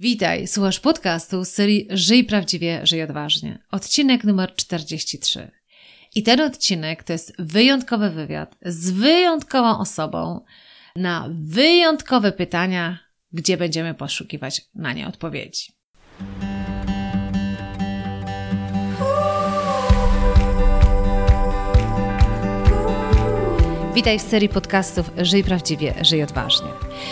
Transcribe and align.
Witaj, 0.00 0.46
słuchasz 0.46 0.80
podcastu 0.80 1.44
z 1.44 1.48
serii 1.48 1.86
Żyj 1.90 2.24
prawdziwie, 2.24 2.80
żyj 2.86 3.02
odważnie. 3.02 3.58
Odcinek 3.70 4.24
numer 4.24 4.54
43. 4.54 5.50
I 6.14 6.22
ten 6.22 6.40
odcinek 6.40 7.02
to 7.04 7.12
jest 7.12 7.32
wyjątkowy 7.38 8.10
wywiad 8.10 8.56
z 8.62 8.90
wyjątkową 8.90 9.78
osobą 9.78 10.44
na 10.96 11.28
wyjątkowe 11.30 12.32
pytania, 12.32 12.98
gdzie 13.32 13.56
będziemy 13.56 13.94
poszukiwać 13.94 14.62
na 14.74 14.92
nie 14.92 15.08
odpowiedzi. 15.08 15.72
Witaj 23.94 24.18
w 24.18 24.22
serii 24.22 24.48
podcastów 24.48 25.10
Żyj 25.16 25.44
prawdziwie, 25.44 25.94
żyj 26.02 26.22
odważnie. 26.22 26.87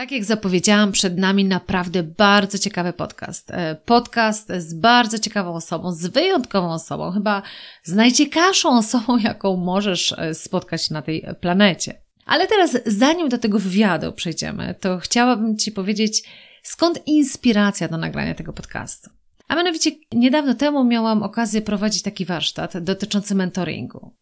Tak 0.00 0.12
jak 0.12 0.24
zapowiedziałam, 0.24 0.92
przed 0.92 1.18
nami 1.18 1.44
naprawdę 1.44 2.02
bardzo 2.02 2.58
ciekawy 2.58 2.92
podcast. 2.92 3.50
E, 3.50 3.76
podcast 3.84 4.52
z 4.58 4.74
bardzo 4.74 5.18
ciekawą 5.18 5.54
osobą, 5.54 5.92
z 5.92 6.06
wyjątkową 6.06 6.72
osobą, 6.72 7.10
chyba 7.10 7.42
z 7.82 7.94
najciekawszą 7.94 8.78
osobą, 8.78 9.18
jaką 9.28 9.56
możesz 9.56 10.14
e, 10.18 10.34
spotkać 10.34 10.90
na 10.90 11.02
tej 11.02 11.26
planecie. 11.40 12.02
Ale 12.26 12.46
teraz, 12.46 12.76
zanim 12.86 13.28
do 13.28 13.38
tego 13.38 13.58
wywiadu 13.58 14.12
przejdziemy, 14.12 14.74
to 14.80 14.98
chciałabym 14.98 15.56
Ci 15.56 15.72
powiedzieć, 15.72 16.22
skąd 16.62 17.06
inspiracja 17.06 17.88
do 17.88 17.98
nagrania 17.98 18.34
tego 18.34 18.52
podcastu. 18.52 19.10
A 19.48 19.56
mianowicie, 19.56 19.90
niedawno 20.12 20.54
temu 20.54 20.84
miałam 20.84 21.22
okazję 21.22 21.62
prowadzić 21.62 22.02
taki 22.02 22.24
warsztat 22.24 22.78
dotyczący 22.78 23.34
mentoringu. 23.34 24.14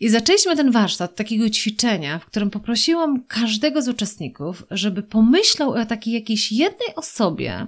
I 0.00 0.08
zaczęliśmy 0.08 0.56
ten 0.56 0.70
warsztat 0.70 1.16
takiego 1.16 1.50
ćwiczenia, 1.50 2.18
w 2.18 2.26
którym 2.26 2.50
poprosiłam 2.50 3.24
każdego 3.24 3.82
z 3.82 3.88
uczestników, 3.88 4.62
żeby 4.70 5.02
pomyślał 5.02 5.70
o 5.70 5.86
takiej 5.86 6.14
jakiejś 6.14 6.52
jednej 6.52 6.94
osobie, 6.96 7.66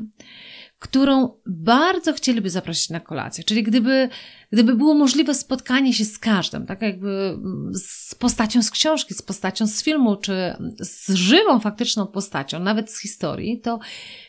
którą 0.78 1.28
bardzo 1.46 2.12
chcieliby 2.12 2.50
zaprosić 2.50 2.90
na 2.90 3.00
kolację. 3.00 3.44
Czyli 3.44 3.62
gdyby, 3.62 4.08
gdyby 4.52 4.74
było 4.74 4.94
możliwe 4.94 5.34
spotkanie 5.34 5.94
się 5.94 6.04
z 6.04 6.18
każdym, 6.18 6.66
tak 6.66 6.82
jakby 6.82 7.38
z 7.72 8.14
postacią 8.14 8.62
z 8.62 8.70
książki, 8.70 9.14
z 9.14 9.22
postacią 9.22 9.66
z 9.66 9.82
filmu, 9.82 10.16
czy 10.16 10.56
z 10.80 11.14
żywą 11.14 11.60
faktyczną 11.60 12.06
postacią, 12.06 12.60
nawet 12.60 12.92
z 12.92 13.00
historii, 13.00 13.60
to 13.60 13.78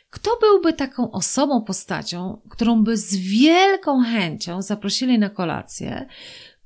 kto 0.09 0.37
byłby 0.41 0.73
taką 0.73 1.11
osobą, 1.11 1.61
postacią, 1.61 2.41
którą 2.49 2.83
by 2.83 2.97
z 2.97 3.15
wielką 3.15 4.03
chęcią 4.03 4.61
zaprosili 4.61 5.19
na 5.19 5.29
kolację, 5.29 6.07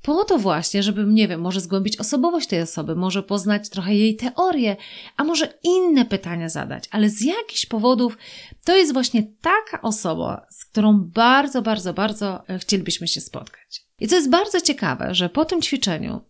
po 0.04 0.24
to 0.24 0.38
właśnie, 0.38 0.82
żeby, 0.82 1.04
nie 1.04 1.28
wiem, 1.28 1.40
może 1.40 1.60
zgłębić 1.60 1.96
osobowość 1.96 2.48
tej 2.48 2.62
osoby, 2.62 2.96
może 2.96 3.22
poznać 3.22 3.68
trochę 3.68 3.94
jej 3.94 4.16
teorię, 4.16 4.76
a 5.16 5.24
może 5.24 5.54
inne 5.62 6.04
pytania 6.04 6.48
zadać, 6.48 6.84
ale 6.90 7.08
z 7.08 7.20
jakichś 7.20 7.66
powodów 7.66 8.18
to 8.64 8.76
jest 8.76 8.92
właśnie 8.92 9.22
taka 9.40 9.82
osoba, 9.82 10.46
z 10.50 10.64
którą 10.64 10.98
bardzo, 10.98 11.62
bardzo, 11.62 11.94
bardzo 11.94 12.48
e, 12.48 12.58
chcielibyśmy 12.58 13.08
się 13.08 13.20
spotkać. 13.20 13.86
I 14.00 14.08
co 14.08 14.16
jest 14.16 14.30
bardzo 14.30 14.60
ciekawe, 14.60 15.14
że 15.14 15.28
po 15.28 15.44
tym 15.44 15.62
ćwiczeniu 15.62 16.20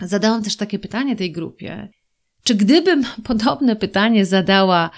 zadałam 0.00 0.42
też 0.42 0.56
takie 0.56 0.78
pytanie 0.78 1.16
tej 1.16 1.32
grupie, 1.32 1.88
czy 2.44 2.54
gdybym 2.54 3.04
podobne 3.28 3.76
pytanie 3.76 4.26
zadała 4.26 4.90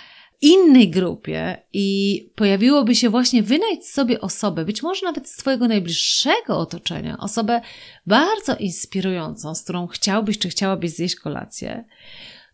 innej 0.43 0.91
grupie 0.91 1.63
i 1.73 2.19
pojawiłoby 2.35 2.95
się 2.95 3.11
właśnie 3.11 3.43
wynajdź 3.43 3.89
sobie 3.89 4.21
osobę, 4.21 4.65
być 4.65 4.83
może 4.83 5.07
nawet 5.07 5.29
z 5.29 5.37
Twojego 5.37 5.69
najbliższego 5.69 6.59
otoczenia, 6.59 7.19
osobę 7.19 7.61
bardzo 8.07 8.57
inspirującą, 8.57 9.55
z 9.55 9.63
którą 9.63 9.87
chciałbyś 9.87 10.39
czy 10.39 10.49
chciałabyś 10.49 10.91
zjeść 10.91 11.17
kolację, 11.17 11.85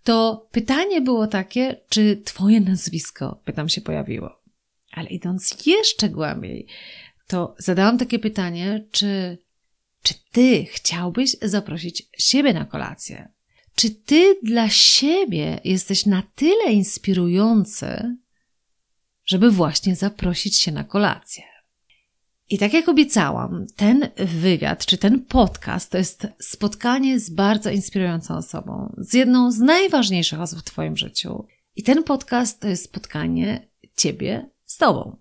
to 0.05 0.49
pytanie 0.53 1.01
było 1.01 1.27
takie, 1.27 1.81
czy 1.89 2.23
Twoje 2.25 2.61
nazwisko 2.61 3.41
by 3.47 3.53
tam 3.53 3.69
się 3.69 3.81
pojawiło. 3.81 4.43
Ale 4.93 5.09
idąc 5.09 5.67
jeszcze 5.67 6.09
głębiej, 6.09 6.67
to 7.27 7.55
zadałam 7.59 7.99
takie 7.99 8.19
pytanie, 8.19 8.87
czy, 8.91 9.39
czy 10.03 10.15
Ty 10.33 10.65
chciałbyś 10.65 11.37
zaprosić 11.43 12.09
siebie 12.19 12.55
na 12.55 12.65
kolację? 12.65 13.33
Czy 13.79 13.91
ty 13.91 14.39
dla 14.43 14.69
siebie 14.69 15.61
jesteś 15.65 16.07
na 16.07 16.23
tyle 16.35 16.73
inspirujący, 16.73 18.17
żeby 19.27 19.51
właśnie 19.51 19.97
zaprosić 19.97 20.61
się 20.61 20.73
na 20.73 20.85
kolację? 20.85 21.45
I 22.51 22.59
tak 22.59 22.73
jak 22.73 22.89
obiecałam, 22.89 23.67
ten 23.77 24.09
wywiad 24.17 24.87
czy 24.87 24.99
ten 24.99 25.25
podcast 25.25 25.91
to 25.91 25.99
jest 25.99 26.27
spotkanie 26.41 27.21
z 27.21 27.31
bardzo 27.31 27.71
inspirującą 27.71 28.37
osobą, 28.37 28.95
z 28.99 29.15
jedną 29.15 29.53
z 29.53 29.59
najważniejszych 29.59 30.41
osób 30.41 30.59
w 30.59 30.65
Twoim 30.65 30.97
życiu. 30.97 31.47
I 31.77 31.83
ten 31.83 32.05
podcast 32.05 32.61
to 32.61 32.69
jest 32.69 32.85
spotkanie 32.85 33.69
Ciebie 33.97 34.51
z 34.65 34.77
Tobą. 34.77 35.17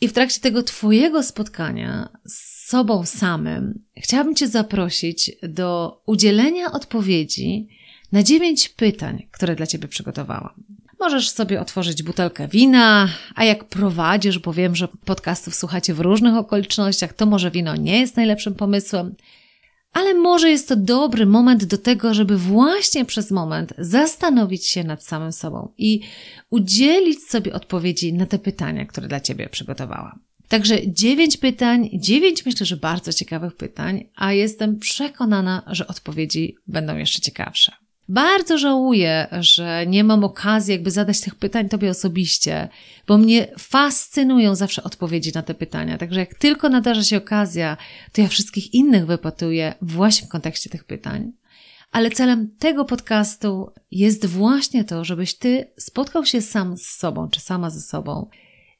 I 0.00 0.08
w 0.08 0.12
trakcie 0.12 0.40
tego 0.40 0.62
Twojego 0.62 1.22
spotkania 1.22 2.08
z 2.24 2.55
sobą 2.66 3.04
samym 3.04 3.78
chciałabym 3.96 4.34
Cię 4.34 4.48
zaprosić 4.48 5.30
do 5.42 6.00
udzielenia 6.06 6.72
odpowiedzi 6.72 7.68
na 8.12 8.22
dziewięć 8.22 8.68
pytań, 8.68 9.26
które 9.30 9.56
dla 9.56 9.66
Ciebie 9.66 9.88
przygotowałam. 9.88 10.64
Możesz 11.00 11.30
sobie 11.30 11.60
otworzyć 11.60 12.02
butelkę 12.02 12.48
wina, 12.48 13.08
a 13.34 13.44
jak 13.44 13.64
prowadzisz, 13.64 14.38
bo 14.38 14.52
wiem, 14.52 14.76
że 14.76 14.88
podcastów 14.88 15.54
słuchacie 15.54 15.94
w 15.94 16.00
różnych 16.00 16.34
okolicznościach, 16.34 17.12
to 17.12 17.26
może 17.26 17.50
wino 17.50 17.76
nie 17.76 18.00
jest 18.00 18.16
najlepszym 18.16 18.54
pomysłem, 18.54 19.14
ale 19.92 20.14
może 20.14 20.50
jest 20.50 20.68
to 20.68 20.76
dobry 20.76 21.26
moment 21.26 21.64
do 21.64 21.78
tego, 21.78 22.14
żeby 22.14 22.36
właśnie 22.36 23.04
przez 23.04 23.30
moment 23.30 23.72
zastanowić 23.78 24.66
się 24.66 24.84
nad 24.84 25.04
samym 25.04 25.32
sobą 25.32 25.72
i 25.78 26.00
udzielić 26.50 27.24
sobie 27.24 27.52
odpowiedzi 27.52 28.12
na 28.12 28.26
te 28.26 28.38
pytania, 28.38 28.86
które 28.86 29.08
dla 29.08 29.20
Ciebie 29.20 29.48
przygotowałam. 29.48 30.26
Także 30.48 30.92
dziewięć 30.92 31.36
pytań, 31.36 31.90
dziewięć 31.92 32.46
myślę, 32.46 32.66
że 32.66 32.76
bardzo 32.76 33.12
ciekawych 33.12 33.56
pytań, 33.56 34.08
a 34.16 34.32
jestem 34.32 34.78
przekonana, 34.78 35.62
że 35.66 35.86
odpowiedzi 35.86 36.56
będą 36.66 36.96
jeszcze 36.96 37.20
ciekawsze. 37.20 37.72
Bardzo 38.08 38.58
żałuję, 38.58 39.26
że 39.40 39.86
nie 39.86 40.04
mam 40.04 40.24
okazji 40.24 40.72
jakby 40.72 40.90
zadać 40.90 41.20
tych 41.20 41.34
pytań 41.34 41.68
Tobie 41.68 41.90
osobiście, 41.90 42.68
bo 43.06 43.18
mnie 43.18 43.48
fascynują 43.58 44.54
zawsze 44.54 44.82
odpowiedzi 44.82 45.32
na 45.34 45.42
te 45.42 45.54
pytania. 45.54 45.98
Także 45.98 46.20
jak 46.20 46.34
tylko 46.34 46.68
nadarza 46.68 47.02
się 47.02 47.16
okazja, 47.16 47.76
to 48.12 48.20
ja 48.20 48.28
wszystkich 48.28 48.74
innych 48.74 49.06
wypatruję 49.06 49.74
właśnie 49.82 50.26
w 50.26 50.30
kontekście 50.30 50.70
tych 50.70 50.84
pytań. 50.84 51.32
Ale 51.92 52.10
celem 52.10 52.50
tego 52.58 52.84
podcastu 52.84 53.70
jest 53.90 54.26
właśnie 54.26 54.84
to, 54.84 55.04
żebyś 55.04 55.34
Ty 55.34 55.72
spotkał 55.78 56.24
się 56.24 56.40
sam 56.40 56.76
z 56.76 56.86
sobą, 56.86 57.28
czy 57.28 57.40
sama 57.40 57.70
ze 57.70 57.80
sobą 57.80 58.28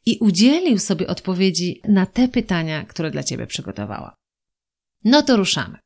i 0.07 0.19
udzielił 0.19 0.79
sobie 0.79 1.07
odpowiedzi 1.07 1.81
na 1.89 2.07
te 2.07 2.29
pytania, 2.29 2.85
które 2.85 3.11
dla 3.11 3.23
Ciebie 3.23 3.47
przygotowała. 3.47 4.17
No 5.05 5.23
to 5.23 5.37
ruszamy. 5.37 5.79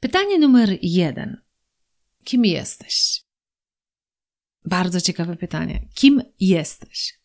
Pytanie 0.00 0.38
numer 0.38 0.78
jeden. 0.82 1.40
Kim 2.24 2.44
jesteś? 2.44 3.22
Bardzo 4.64 5.00
ciekawe 5.00 5.36
pytanie. 5.36 5.88
Kim 5.94 6.22
jesteś? 6.40 7.18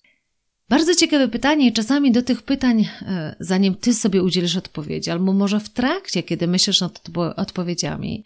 Bardzo 0.70 0.96
ciekawe 0.96 1.28
pytanie 1.28 1.68
i 1.68 1.74
czasami 1.74 2.12
do 2.12 2.22
tych 2.22 2.42
pytań, 2.42 2.90
e, 3.02 3.36
zanim 3.40 3.76
ty 3.76 3.94
sobie 3.94 4.24
udzielisz 4.24 4.56
odpowiedzi, 4.56 5.12
albo 5.12 5.34
może 5.34 5.60
w 5.60 5.70
trakcie, 5.70 6.24
kiedy 6.24 6.48
myślisz 6.48 6.82
nad 6.82 7.02
odpowiedziami, 7.36 8.26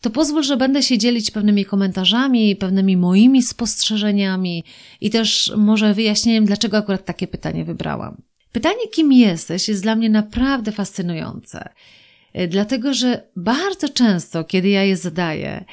to 0.00 0.10
pozwól, 0.10 0.42
że 0.42 0.56
będę 0.56 0.82
się 0.82 0.98
dzielić 0.98 1.30
pewnymi 1.30 1.64
komentarzami, 1.64 2.56
pewnymi 2.56 2.96
moimi 2.96 3.42
spostrzeżeniami 3.42 4.64
i 5.00 5.10
też 5.10 5.52
może 5.56 5.94
wyjaśnieniem, 5.94 6.44
dlaczego 6.44 6.76
akurat 6.76 7.04
takie 7.04 7.26
pytanie 7.26 7.64
wybrałam. 7.64 8.22
Pytanie, 8.52 8.88
kim 8.92 9.12
jesteś, 9.12 9.68
jest 9.68 9.82
dla 9.82 9.96
mnie 9.96 10.10
naprawdę 10.10 10.72
fascynujące, 10.72 11.68
e, 12.32 12.48
dlatego 12.48 12.94
że 12.94 13.22
bardzo 13.36 13.88
często, 13.88 14.44
kiedy 14.44 14.68
ja 14.68 14.84
je 14.84 14.96
zadaję, 14.96 15.64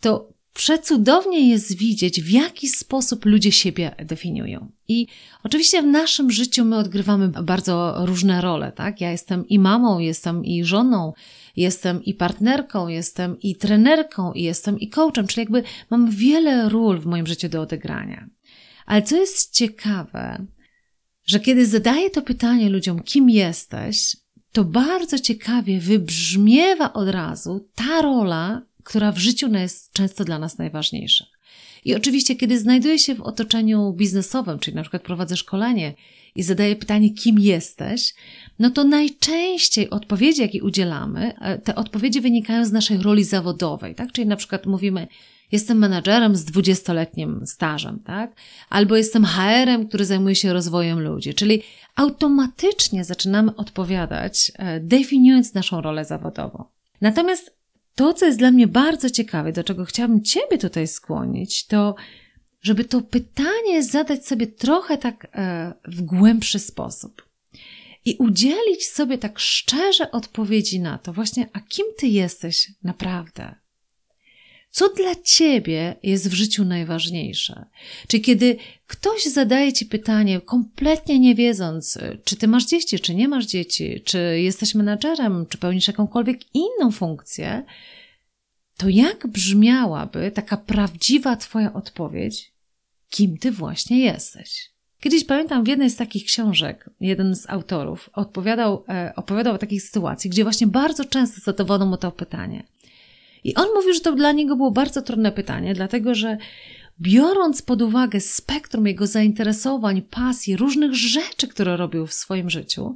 to 0.00 0.29
przecudownie 0.54 1.48
jest 1.48 1.76
widzieć, 1.76 2.22
w 2.22 2.30
jaki 2.30 2.68
sposób 2.68 3.24
ludzie 3.24 3.52
siebie 3.52 3.94
definiują. 4.04 4.72
I 4.88 5.06
oczywiście 5.44 5.82
w 5.82 5.86
naszym 5.86 6.30
życiu 6.30 6.64
my 6.64 6.76
odgrywamy 6.76 7.28
bardzo 7.28 8.06
różne 8.06 8.40
role, 8.40 8.72
tak? 8.72 9.00
Ja 9.00 9.10
jestem 9.10 9.48
i 9.48 9.58
mamą, 9.58 9.98
jestem 9.98 10.44
i 10.44 10.64
żoną, 10.64 11.12
jestem 11.56 12.04
i 12.04 12.14
partnerką, 12.14 12.88
jestem 12.88 13.40
i 13.40 13.56
trenerką, 13.56 14.32
i 14.32 14.42
jestem 14.42 14.80
i 14.80 14.88
coachem, 14.88 15.26
czyli 15.26 15.40
jakby 15.40 15.62
mam 15.90 16.10
wiele 16.10 16.68
ról 16.68 17.00
w 17.00 17.06
moim 17.06 17.26
życiu 17.26 17.48
do 17.48 17.60
odegrania. 17.60 18.26
Ale 18.86 19.02
co 19.02 19.16
jest 19.16 19.54
ciekawe, 19.54 20.46
że 21.26 21.40
kiedy 21.40 21.66
zadaję 21.66 22.10
to 22.10 22.22
pytanie 22.22 22.70
ludziom, 22.70 23.02
kim 23.02 23.30
jesteś, 23.30 24.16
to 24.52 24.64
bardzo 24.64 25.18
ciekawie 25.18 25.80
wybrzmiewa 25.80 26.92
od 26.92 27.08
razu 27.08 27.68
ta 27.74 28.02
rola, 28.02 28.62
która 28.84 29.12
w 29.12 29.18
życiu 29.18 29.52
jest 29.52 29.92
często 29.92 30.24
dla 30.24 30.38
nas 30.38 30.58
najważniejsza. 30.58 31.24
I 31.84 31.94
oczywiście, 31.94 32.36
kiedy 32.36 32.58
znajduję 32.58 32.98
się 32.98 33.14
w 33.14 33.20
otoczeniu 33.20 33.92
biznesowym, 33.92 34.58
czyli 34.58 34.74
na 34.74 34.82
przykład 34.82 35.02
prowadzę 35.02 35.36
szkolenie 35.36 35.94
i 36.34 36.42
zadaję 36.42 36.76
pytanie, 36.76 37.14
kim 37.14 37.38
jesteś, 37.38 38.14
no 38.58 38.70
to 38.70 38.84
najczęściej 38.84 39.90
odpowiedzi, 39.90 40.42
jakie 40.42 40.62
udzielamy, 40.62 41.34
e, 41.40 41.58
te 41.58 41.74
odpowiedzi 41.74 42.20
wynikają 42.20 42.66
z 42.66 42.72
naszej 42.72 42.98
roli 42.98 43.24
zawodowej, 43.24 43.94
tak? 43.94 44.12
Czyli 44.12 44.26
na 44.26 44.36
przykład 44.36 44.66
mówimy, 44.66 45.08
jestem 45.52 45.78
menadżerem 45.78 46.36
z 46.36 46.44
20-letnim 46.44 47.46
stażem, 47.46 48.00
tak? 48.04 48.36
Albo 48.70 48.96
jestem 48.96 49.24
HR-em, 49.24 49.88
który 49.88 50.04
zajmuje 50.04 50.34
się 50.34 50.52
rozwojem 50.52 51.00
ludzi, 51.00 51.34
czyli 51.34 51.62
automatycznie 51.96 53.04
zaczynamy 53.04 53.56
odpowiadać, 53.56 54.52
e, 54.54 54.80
definiując 54.80 55.54
naszą 55.54 55.80
rolę 55.80 56.04
zawodową. 56.04 56.64
Natomiast 57.00 57.59
to, 58.00 58.14
co 58.14 58.26
jest 58.26 58.38
dla 58.38 58.50
mnie 58.50 58.66
bardzo 58.66 59.10
ciekawe, 59.10 59.52
do 59.52 59.64
czego 59.64 59.84
chciałabym 59.84 60.22
Ciebie 60.22 60.58
tutaj 60.58 60.86
skłonić, 60.86 61.66
to 61.66 61.94
żeby 62.62 62.84
to 62.84 63.00
pytanie 63.00 63.82
zadać 63.82 64.26
sobie 64.26 64.46
trochę 64.46 64.98
tak 64.98 65.28
e, 65.32 65.72
w 65.84 66.02
głębszy 66.02 66.58
sposób 66.58 67.28
i 68.04 68.16
udzielić 68.18 68.88
sobie 68.88 69.18
tak 69.18 69.38
szczerze 69.38 70.10
odpowiedzi 70.10 70.80
na 70.80 70.98
to, 70.98 71.12
właśnie, 71.12 71.48
a 71.52 71.60
kim 71.60 71.86
Ty 71.98 72.06
jesteś 72.06 72.72
naprawdę? 72.82 73.54
Co 74.70 74.88
dla 74.88 75.14
ciebie 75.24 75.96
jest 76.02 76.28
w 76.28 76.32
życiu 76.32 76.64
najważniejsze? 76.64 77.64
Czy 78.08 78.20
kiedy 78.20 78.56
ktoś 78.86 79.24
zadaje 79.24 79.72
ci 79.72 79.86
pytanie, 79.86 80.40
kompletnie 80.40 81.18
nie 81.18 81.34
wiedząc, 81.34 81.98
czy 82.24 82.36
ty 82.36 82.48
masz 82.48 82.66
dzieci, 82.66 82.98
czy 82.98 83.14
nie 83.14 83.28
masz 83.28 83.46
dzieci, 83.46 84.02
czy 84.04 84.40
jesteś 84.40 84.74
menadżerem, 84.74 85.46
czy 85.48 85.58
pełnisz 85.58 85.88
jakąkolwiek 85.88 86.40
inną 86.54 86.90
funkcję, 86.92 87.64
to 88.76 88.88
jak 88.88 89.26
brzmiałaby 89.26 90.30
taka 90.30 90.56
prawdziwa 90.56 91.36
twoja 91.36 91.72
odpowiedź, 91.72 92.52
kim 93.08 93.38
ty 93.38 93.52
właśnie 93.52 94.00
jesteś? 94.00 94.70
Kiedyś 95.00 95.24
pamiętam 95.24 95.64
w 95.64 95.68
jednej 95.68 95.90
z 95.90 95.96
takich 95.96 96.24
książek, 96.24 96.90
jeden 97.00 97.36
z 97.36 97.50
autorów 97.50 98.10
opowiadał, 98.12 98.84
e, 98.88 99.12
opowiadał 99.16 99.54
o 99.54 99.58
takiej 99.58 99.80
sytuacji, 99.80 100.30
gdzie 100.30 100.42
właśnie 100.42 100.66
bardzo 100.66 101.04
często 101.04 101.40
zadawano 101.40 101.86
mu 101.86 101.96
to 101.96 102.12
pytanie– 102.12 102.62
i 103.44 103.54
on 103.54 103.66
mówił, 103.74 103.94
że 103.94 104.00
to 104.00 104.12
dla 104.12 104.32
niego 104.32 104.56
było 104.56 104.70
bardzo 104.70 105.02
trudne 105.02 105.32
pytanie, 105.32 105.74
dlatego 105.74 106.14
że 106.14 106.38
biorąc 107.00 107.62
pod 107.62 107.82
uwagę 107.82 108.20
spektrum 108.20 108.86
jego 108.86 109.06
zainteresowań, 109.06 110.02
pasji, 110.02 110.56
różnych 110.56 110.94
rzeczy, 110.94 111.48
które 111.48 111.76
robił 111.76 112.06
w 112.06 112.12
swoim 112.12 112.50
życiu, 112.50 112.94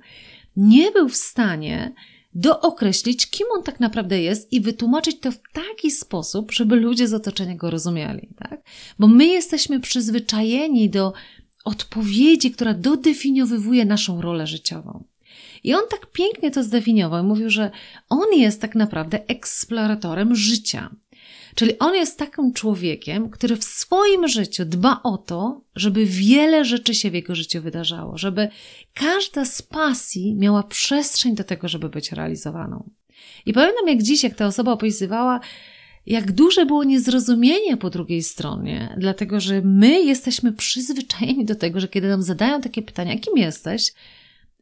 nie 0.57 0.91
był 0.91 1.09
w 1.09 1.17
stanie 1.17 1.93
dookreślić, 2.35 3.27
kim 3.27 3.47
on 3.57 3.63
tak 3.63 3.81
naprawdę 3.81 4.23
jest 4.23 4.53
i 4.53 4.61
wytłumaczyć 4.61 5.21
to 5.21 5.33
w 5.33 5.39
taki 5.53 5.91
sposób, 5.91 6.53
żeby 6.53 6.77
ludzie 6.77 7.09
z 7.09 7.15
otoczenia 7.15 7.55
go 7.55 7.71
rozumieli, 7.71 8.29
tak? 8.39 8.63
Bo 8.99 9.09
my 9.09 9.27
jesteśmy 9.27 9.81
przyzwyczajeni 9.81 10.91
do 10.91 11.13
odpowiedzi, 11.65 12.51
która 12.51 12.75
dodefiniowywuje 12.75 13.85
naszą 13.85 14.21
rolę 14.21 14.47
życiową. 14.47 15.05
I 15.65 15.75
on 15.75 15.83
tak 15.91 16.07
pięknie 16.07 16.51
to 16.51 16.63
zdefiniował. 16.63 17.25
Mówił, 17.25 17.51
że 17.51 17.71
on 18.09 18.33
jest 18.33 18.61
tak 18.61 18.75
naprawdę 18.75 19.29
eksploratorem 19.29 20.35
życia. 20.35 20.91
Czyli 21.55 21.79
on 21.79 21.95
jest 21.95 22.19
takim 22.19 22.53
człowiekiem, 22.53 23.31
który 23.31 23.57
w 23.57 23.65
swoim 23.65 24.29
życiu 24.29 24.65
dba 24.65 25.01
o 25.03 25.19
to, 25.19 25.61
żeby 25.77 26.05
wiele 26.07 26.65
rzeczy 26.65 26.95
się 26.95 27.11
w 27.11 27.15
jego 27.15 27.35
życiu 27.35 27.63
wydarzało, 27.63 28.19
żeby 28.19 28.49
każda 28.95 29.45
z 29.45 29.63
pasji 29.63 30.35
miała 30.35 30.63
przestrzeń 30.63 31.35
do 31.35 31.45
tego, 31.45 31.69
żeby 31.69 31.89
być 31.89 32.13
realizowaną. 32.13 32.91
I 33.47 33.53
pamiętam 33.53 33.89
jak 33.89 34.03
dziś, 34.03 34.25
jak 34.25 34.35
ta 34.35 34.47
osoba 34.47 34.73
opisywała, 34.73 35.41
jak 36.07 36.33
duże 36.33 36.67
było 36.67 36.85
niezrozumienie 36.85 37.77
po 37.77 37.91
drugiej 37.91 38.23
stronie, 38.23 38.97
dlatego 38.99 39.41
że 39.41 39.61
my 39.61 40.03
jesteśmy 40.03 40.53
przyzwyczajeni 40.53 41.45
do 41.45 41.55
tego, 41.55 41.81
że 41.81 41.89
kiedy 41.89 42.09
nam 42.09 42.23
zadają 42.23 42.61
takie 42.61 42.83
pytania, 42.83 43.19
kim 43.19 43.37
jesteś, 43.37 43.93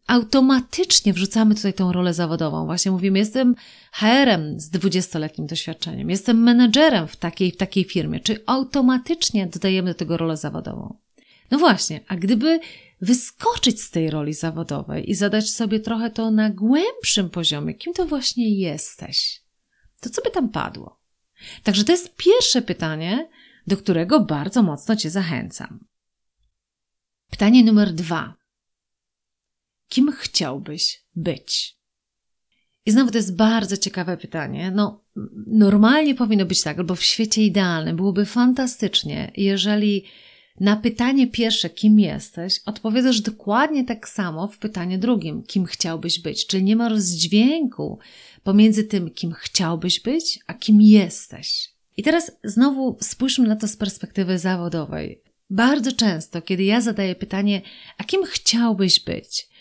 automatycznie 0.06 1.12
wrzucamy 1.12 1.54
tutaj 1.54 1.74
tą 1.74 1.92
rolę 1.92 2.14
zawodową. 2.14 2.66
Właśnie 2.66 2.92
mówimy, 2.92 3.18
jestem 3.18 3.54
HR-em 3.92 4.60
z 4.60 4.70
20-letnim 4.70 5.46
doświadczeniem, 5.46 6.10
jestem 6.10 6.42
menedżerem 6.42 7.08
w 7.08 7.16
takiej, 7.16 7.52
w 7.52 7.56
takiej 7.56 7.84
firmie, 7.84 8.20
czy 8.20 8.42
automatycznie 8.46 9.46
dodajemy 9.46 9.90
do 9.90 9.94
tego 9.94 10.16
rolę 10.16 10.36
zawodową. 10.36 10.98
No 11.50 11.58
właśnie, 11.58 12.00
a 12.08 12.16
gdyby 12.16 12.60
wyskoczyć 13.00 13.82
z 13.82 13.90
tej 13.90 14.10
roli 14.10 14.34
zawodowej 14.34 15.10
i 15.10 15.14
zadać 15.14 15.50
sobie 15.50 15.80
trochę 15.80 16.10
to 16.10 16.30
na 16.30 16.50
głębszym 16.50 17.30
poziomie, 17.30 17.74
kim 17.74 17.92
to 17.92 18.06
właśnie 18.06 18.58
jesteś, 18.58 19.42
to 20.00 20.10
co 20.10 20.22
by 20.22 20.30
tam 20.30 20.48
padło? 20.48 21.00
Także 21.62 21.84
to 21.84 21.92
jest 21.92 22.16
pierwsze 22.16 22.62
pytanie, 22.62 23.28
do 23.66 23.76
którego 23.76 24.20
bardzo 24.20 24.62
mocno 24.62 24.96
Cię 24.96 25.10
zachęcam. 25.10 25.84
Pytanie 27.30 27.64
numer 27.64 27.92
dwa 27.92 28.41
kim 29.92 30.12
chciałbyś 30.12 31.02
być? 31.14 31.76
I 32.86 32.90
znowu 32.90 33.10
to 33.10 33.18
jest 33.18 33.36
bardzo 33.36 33.76
ciekawe 33.76 34.16
pytanie. 34.16 34.72
No, 34.74 35.00
normalnie 35.46 36.14
powinno 36.14 36.46
być 36.46 36.62
tak, 36.62 36.78
albo 36.78 36.94
w 36.94 37.02
świecie 37.02 37.42
idealnym 37.42 37.96
byłoby 37.96 38.24
fantastycznie, 38.24 39.32
jeżeli 39.36 40.04
na 40.60 40.76
pytanie 40.76 41.26
pierwsze, 41.26 41.70
kim 41.70 42.00
jesteś, 42.00 42.60
odpowiadasz 42.66 43.20
dokładnie 43.20 43.84
tak 43.84 44.08
samo 44.08 44.48
w 44.48 44.58
pytaniu 44.58 44.98
drugim, 44.98 45.42
kim 45.42 45.64
chciałbyś 45.64 46.18
być. 46.18 46.46
Czyli 46.46 46.64
nie 46.64 46.76
ma 46.76 46.88
rozdźwięku 46.88 47.98
pomiędzy 48.42 48.84
tym, 48.84 49.10
kim 49.10 49.32
chciałbyś 49.32 50.00
być, 50.00 50.38
a 50.46 50.54
kim 50.54 50.80
jesteś. 50.80 51.70
I 51.96 52.02
teraz 52.02 52.32
znowu 52.44 52.98
spójrzmy 53.00 53.48
na 53.48 53.56
to 53.56 53.68
z 53.68 53.76
perspektywy 53.76 54.38
zawodowej. 54.38 55.22
Bardzo 55.50 55.92
często, 55.92 56.42
kiedy 56.42 56.64
ja 56.64 56.80
zadaję 56.80 57.14
pytanie, 57.14 57.62
a 57.98 58.04
kim 58.04 58.24
chciałbyś 58.24 59.00
być, 59.00 59.51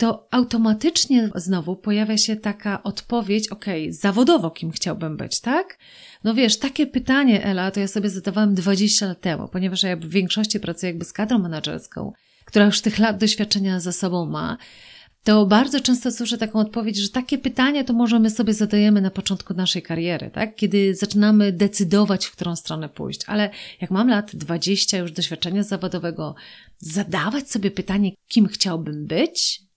to 0.00 0.26
automatycznie 0.30 1.30
znowu 1.34 1.76
pojawia 1.76 2.18
się 2.18 2.36
taka 2.36 2.82
odpowiedź, 2.82 3.48
ok, 3.48 3.64
zawodowo 3.88 4.50
kim 4.50 4.70
chciałbym 4.70 5.16
być, 5.16 5.40
tak? 5.40 5.78
No 6.24 6.34
wiesz, 6.34 6.58
takie 6.58 6.86
pytanie, 6.86 7.44
Ela, 7.44 7.70
to 7.70 7.80
ja 7.80 7.88
sobie 7.88 8.10
zadawałam 8.10 8.54
20 8.54 9.06
lat 9.06 9.20
temu, 9.20 9.48
ponieważ 9.48 9.82
ja 9.82 9.96
w 9.96 10.06
większości 10.06 10.60
pracuję 10.60 10.90
jakby 10.90 11.04
z 11.04 11.12
kadrą 11.12 11.38
menedżerską, 11.38 12.12
która 12.44 12.64
już 12.64 12.80
tych 12.80 12.98
lat 12.98 13.18
doświadczenia 13.18 13.80
za 13.80 13.92
sobą 13.92 14.26
ma, 14.26 14.56
to 15.24 15.46
bardzo 15.46 15.80
często 15.80 16.12
słyszę 16.12 16.38
taką 16.38 16.58
odpowiedź, 16.58 16.96
że 16.96 17.08
takie 17.08 17.38
pytanie 17.38 17.84
to 17.84 17.92
może 17.92 18.18
my 18.18 18.30
sobie 18.30 18.54
zadajemy 18.54 19.00
na 19.00 19.10
początku 19.10 19.54
naszej 19.54 19.82
kariery, 19.82 20.30
tak? 20.30 20.56
Kiedy 20.56 20.94
zaczynamy 20.94 21.52
decydować, 21.52 22.26
w 22.26 22.32
którą 22.32 22.56
stronę 22.56 22.88
pójść. 22.88 23.20
Ale 23.26 23.50
jak 23.80 23.90
mam 23.90 24.08
lat 24.08 24.36
20 24.36 24.98
już 24.98 25.12
doświadczenia 25.12 25.62
zawodowego, 25.62 26.34
zadawać 26.78 27.50
sobie 27.50 27.70
pytanie, 27.70 28.10
kim 28.28 28.46
chciałbym 28.46 29.06
być, 29.06 29.69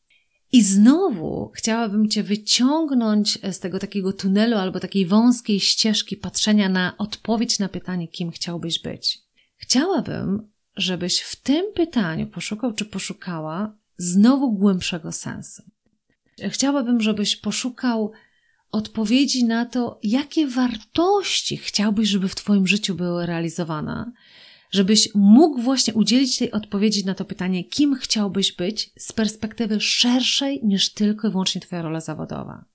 i 0.53 0.63
znowu 0.63 1.51
chciałabym 1.55 2.09
Cię 2.09 2.23
wyciągnąć 2.23 3.39
z 3.51 3.59
tego 3.59 3.79
takiego 3.79 4.13
tunelu 4.13 4.57
albo 4.57 4.79
takiej 4.79 5.05
wąskiej 5.05 5.59
ścieżki 5.59 6.17
patrzenia 6.17 6.69
na 6.69 6.97
odpowiedź 6.97 7.59
na 7.59 7.69
pytanie, 7.69 8.07
kim 8.07 8.31
chciałbyś 8.31 8.79
być. 8.79 9.21
Chciałabym, 9.55 10.51
żebyś 10.75 11.21
w 11.21 11.35
tym 11.35 11.65
pytaniu 11.75 12.27
poszukał 12.27 12.73
czy 12.73 12.85
poszukała 12.85 13.75
znowu 13.97 14.51
głębszego 14.51 15.11
sensu. 15.11 15.63
Chciałabym, 16.49 17.01
żebyś 17.01 17.35
poszukał 17.35 18.11
odpowiedzi 18.71 19.45
na 19.45 19.65
to, 19.65 19.99
jakie 20.03 20.47
wartości 20.47 21.57
chciałbyś, 21.57 22.09
żeby 22.09 22.27
w 22.27 22.35
Twoim 22.35 22.67
życiu 22.67 22.95
były 22.95 23.25
realizowane, 23.25 24.11
żebyś 24.73 25.09
mógł 25.15 25.61
właśnie 25.61 25.93
udzielić 25.93 26.37
tej 26.37 26.51
odpowiedzi 26.51 27.05
na 27.05 27.15
to 27.15 27.25
pytanie, 27.25 27.63
kim 27.63 27.95
chciałbyś 27.95 28.55
być 28.55 28.91
z 28.97 29.11
perspektywy 29.11 29.81
szerszej 29.81 30.59
niż 30.63 30.93
tylko 30.93 31.27
i 31.27 31.31
wyłącznie 31.31 31.61
Twoja 31.61 31.81
rola 31.81 32.01
zawodowa. 32.01 32.65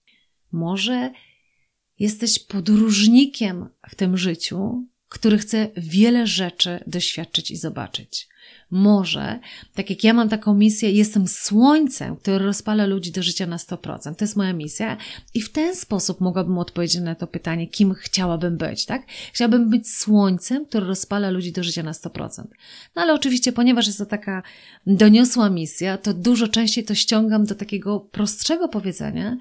Może 0.52 1.10
jesteś 1.98 2.38
podróżnikiem 2.38 3.68
w 3.88 3.94
tym 3.94 4.16
życiu, 4.16 4.86
który 5.08 5.38
chce 5.38 5.68
wiele 5.76 6.26
rzeczy 6.26 6.80
doświadczyć 6.86 7.50
i 7.50 7.56
zobaczyć. 7.56 8.28
Może, 8.70 9.38
tak 9.74 9.90
jak 9.90 10.04
ja 10.04 10.14
mam 10.14 10.28
taką 10.28 10.54
misję, 10.54 10.90
jestem 10.90 11.28
słońcem, 11.28 12.16
które 12.16 12.38
rozpala 12.38 12.86
ludzi 12.86 13.12
do 13.12 13.22
życia 13.22 13.46
na 13.46 13.56
100%. 13.56 14.14
To 14.14 14.24
jest 14.24 14.36
moja 14.36 14.52
misja 14.52 14.96
i 15.34 15.40
w 15.40 15.52
ten 15.52 15.76
sposób 15.76 16.20
mogłabym 16.20 16.58
odpowiedzieć 16.58 17.02
na 17.02 17.14
to 17.14 17.26
pytanie, 17.26 17.66
kim 17.68 17.94
chciałabym 17.94 18.56
być, 18.56 18.84
tak? 18.84 19.02
Chciałabym 19.32 19.70
być 19.70 19.90
słońcem, 19.90 20.66
które 20.66 20.86
rozpala 20.86 21.30
ludzi 21.30 21.52
do 21.52 21.64
życia 21.64 21.82
na 21.82 21.92
100%. 21.92 22.44
No 22.96 23.02
ale 23.02 23.14
oczywiście, 23.14 23.52
ponieważ 23.52 23.86
jest 23.86 23.98
to 23.98 24.06
taka 24.06 24.42
doniosła 24.86 25.50
misja, 25.50 25.98
to 25.98 26.14
dużo 26.14 26.48
częściej 26.48 26.84
to 26.84 26.94
ściągam 26.94 27.44
do 27.44 27.54
takiego 27.54 28.00
prostszego 28.00 28.68
powiedzenia, 28.68 29.36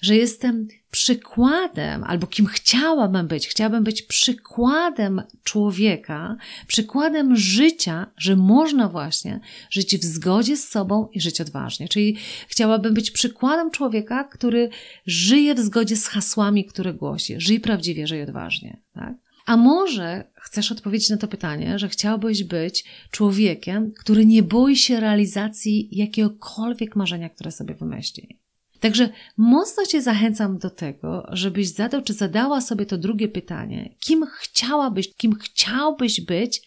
że 0.00 0.16
jestem 0.16 0.68
przykładem, 0.92 2.04
albo 2.04 2.26
kim 2.26 2.46
chciałabym 2.46 3.26
być, 3.26 3.48
chciałabym 3.48 3.84
być 3.84 4.02
przykładem 4.02 5.22
człowieka, 5.44 6.36
przykładem 6.66 7.36
życia, 7.36 8.06
że 8.16 8.36
można 8.36 8.88
właśnie 8.88 9.40
żyć 9.70 9.96
w 9.96 10.04
zgodzie 10.04 10.56
z 10.56 10.68
sobą 10.68 11.08
i 11.12 11.20
żyć 11.20 11.40
odważnie. 11.40 11.88
Czyli 11.88 12.16
chciałabym 12.48 12.94
być 12.94 13.10
przykładem 13.10 13.70
człowieka, 13.70 14.24
który 14.24 14.68
żyje 15.06 15.54
w 15.54 15.60
zgodzie 15.60 15.96
z 15.96 16.06
hasłami, 16.06 16.64
które 16.64 16.94
głosi. 16.94 17.34
Żyj 17.38 17.60
prawdziwie, 17.60 18.06
żyj 18.06 18.22
odważnie. 18.22 18.76
Tak? 18.94 19.14
A 19.46 19.56
może 19.56 20.24
chcesz 20.34 20.72
odpowiedzieć 20.72 21.10
na 21.10 21.16
to 21.16 21.28
pytanie, 21.28 21.78
że 21.78 21.88
chciałbyś 21.88 22.44
być 22.44 22.84
człowiekiem, 23.10 23.92
który 23.92 24.26
nie 24.26 24.42
boi 24.42 24.76
się 24.76 25.00
realizacji 25.00 25.88
jakiegokolwiek 25.92 26.96
marzenia, 26.96 27.28
które 27.28 27.50
sobie 27.50 27.74
wymyśli. 27.74 28.42
Także 28.82 29.08
mocno 29.36 29.86
Cię 29.86 30.02
zachęcam 30.02 30.58
do 30.58 30.70
tego, 30.70 31.26
żebyś 31.32 31.68
zadał 31.68 32.02
czy 32.02 32.12
zadała 32.12 32.60
sobie 32.60 32.86
to 32.86 32.98
drugie 32.98 33.28
pytanie. 33.28 33.94
Kim 33.98 34.26
chciałabyś, 34.38 35.14
kim 35.16 35.34
chciałbyś 35.34 36.20
być, 36.20 36.62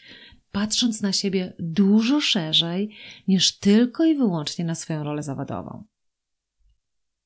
patrząc 0.52 1.02
na 1.02 1.14
siebie 1.14 1.54
dużo 1.60 2.22
szerzej 2.22 2.96
niż 3.28 3.60
tylko 3.60 4.06
i 4.06 4.16
wyłącznie 4.16 4.66
na 4.66 4.76
swoją 4.76 5.04
rolę 5.04 5.24
zawodową? 5.24 5.84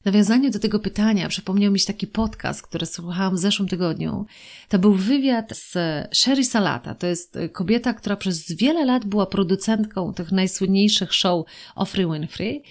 W 0.02 0.06
nawiązaniu 0.06 0.52
do 0.52 0.60
tego 0.60 0.80
pytania 0.80 1.30
przypomniał 1.30 1.72
mi 1.72 1.80
się 1.80 1.88
taki 1.88 2.08
podcast, 2.08 2.62
który 2.62 2.86
słuchałam 2.86 3.36
w 3.36 3.40
zeszłym 3.40 3.68
tygodniu. 3.68 4.26
To 4.70 4.80
był 4.80 4.94
wywiad 4.94 5.58
z 5.58 5.74
Sherry 6.18 6.44
Salata. 6.44 6.96
To 6.96 7.08
jest 7.08 7.38
kobieta, 7.54 7.94
która 7.94 8.16
przez 8.16 8.52
wiele 8.52 8.86
lat 8.86 9.06
była 9.06 9.26
producentką 9.26 10.14
tych 10.14 10.32
najsłynniejszych 10.32 11.14
show 11.14 11.46
Ofry 11.76 12.06
Winfrey 12.06 12.64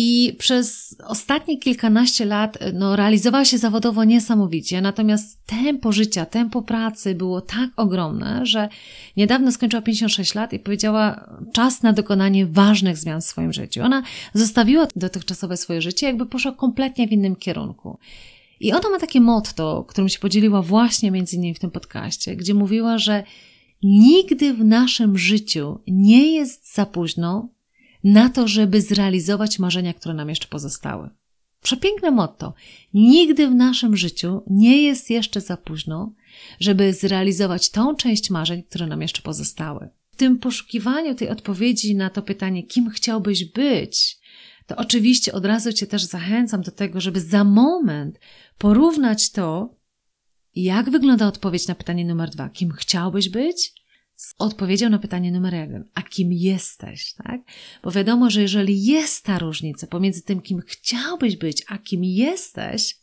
i 0.00 0.36
przez 0.38 0.96
ostatnie 1.04 1.58
kilkanaście 1.58 2.24
lat 2.24 2.58
no, 2.74 2.96
realizowała 2.96 3.44
się 3.44 3.58
zawodowo 3.58 4.04
niesamowicie, 4.04 4.80
natomiast 4.80 5.46
tempo 5.46 5.92
życia, 5.92 6.26
tempo 6.26 6.62
pracy 6.62 7.14
było 7.14 7.40
tak 7.40 7.70
ogromne, 7.76 8.46
że 8.46 8.68
niedawno 9.16 9.52
skończyła 9.52 9.82
56 9.82 10.34
lat 10.34 10.52
i 10.52 10.58
powiedziała 10.58 11.30
czas 11.52 11.82
na 11.82 11.92
dokonanie 11.92 12.46
ważnych 12.46 12.96
zmian 12.96 13.20
w 13.20 13.24
swoim 13.24 13.52
życiu. 13.52 13.82
Ona 13.82 14.02
zostawiła 14.34 14.86
dotychczasowe 14.96 15.56
swoje 15.56 15.82
życie, 15.82 16.06
jakby 16.06 16.26
poszła 16.26 16.52
kompletnie 16.52 17.08
w 17.08 17.12
innym 17.12 17.36
kierunku. 17.36 17.98
I 18.60 18.72
ona 18.72 18.90
ma 18.90 18.98
takie 18.98 19.20
motto, 19.20 19.84
którym 19.88 20.08
się 20.08 20.18
podzieliła 20.18 20.62
właśnie 20.62 21.10
między 21.10 21.36
innymi 21.36 21.54
w 21.54 21.58
tym 21.58 21.70
podcaście, 21.70 22.36
gdzie 22.36 22.54
mówiła, 22.54 22.98
że 22.98 23.24
nigdy 23.82 24.54
w 24.54 24.64
naszym 24.64 25.18
życiu 25.18 25.78
nie 25.86 26.32
jest 26.32 26.74
za 26.74 26.86
późno 26.86 27.48
na 28.04 28.28
to, 28.28 28.48
żeby 28.48 28.82
zrealizować 28.82 29.58
marzenia, 29.58 29.94
które 29.94 30.14
nam 30.14 30.28
jeszcze 30.28 30.48
pozostały. 30.48 31.10
Przepiękne 31.62 32.10
motto. 32.10 32.54
Nigdy 32.94 33.48
w 33.48 33.54
naszym 33.54 33.96
życiu 33.96 34.42
nie 34.46 34.82
jest 34.82 35.10
jeszcze 35.10 35.40
za 35.40 35.56
późno, 35.56 36.12
żeby 36.60 36.94
zrealizować 36.94 37.70
tą 37.70 37.94
część 37.94 38.30
marzeń, 38.30 38.62
które 38.62 38.86
nam 38.86 39.02
jeszcze 39.02 39.22
pozostały. 39.22 39.88
W 40.10 40.16
tym 40.16 40.38
poszukiwaniu 40.38 41.14
tej 41.14 41.28
odpowiedzi 41.28 41.96
na 41.96 42.10
to 42.10 42.22
pytanie, 42.22 42.62
kim 42.62 42.90
chciałbyś 42.90 43.44
być, 43.44 44.18
to 44.66 44.76
oczywiście 44.76 45.32
od 45.32 45.44
razu 45.44 45.72
Cię 45.72 45.86
też 45.86 46.04
zachęcam 46.04 46.62
do 46.62 46.70
tego, 46.70 47.00
żeby 47.00 47.20
za 47.20 47.44
moment 47.44 48.20
porównać 48.58 49.30
to, 49.30 49.74
jak 50.54 50.90
wygląda 50.90 51.26
odpowiedź 51.26 51.68
na 51.68 51.74
pytanie 51.74 52.04
numer 52.04 52.30
dwa. 52.30 52.48
Kim 52.48 52.72
chciałbyś 52.72 53.28
być? 53.28 53.72
Z 54.18 54.34
odpowiedzią 54.38 54.90
na 54.90 54.98
pytanie 54.98 55.32
numer 55.32 55.54
jeden, 55.54 55.88
a 55.94 56.02
kim 56.02 56.32
jesteś, 56.32 57.12
tak? 57.12 57.40
Bo 57.82 57.90
wiadomo, 57.90 58.30
że 58.30 58.42
jeżeli 58.42 58.84
jest 58.84 59.24
ta 59.24 59.38
różnica 59.38 59.86
pomiędzy 59.86 60.22
tym, 60.22 60.40
kim 60.40 60.60
chciałbyś 60.66 61.36
być, 61.36 61.64
a 61.68 61.78
kim 61.78 62.04
jesteś, 62.04 62.98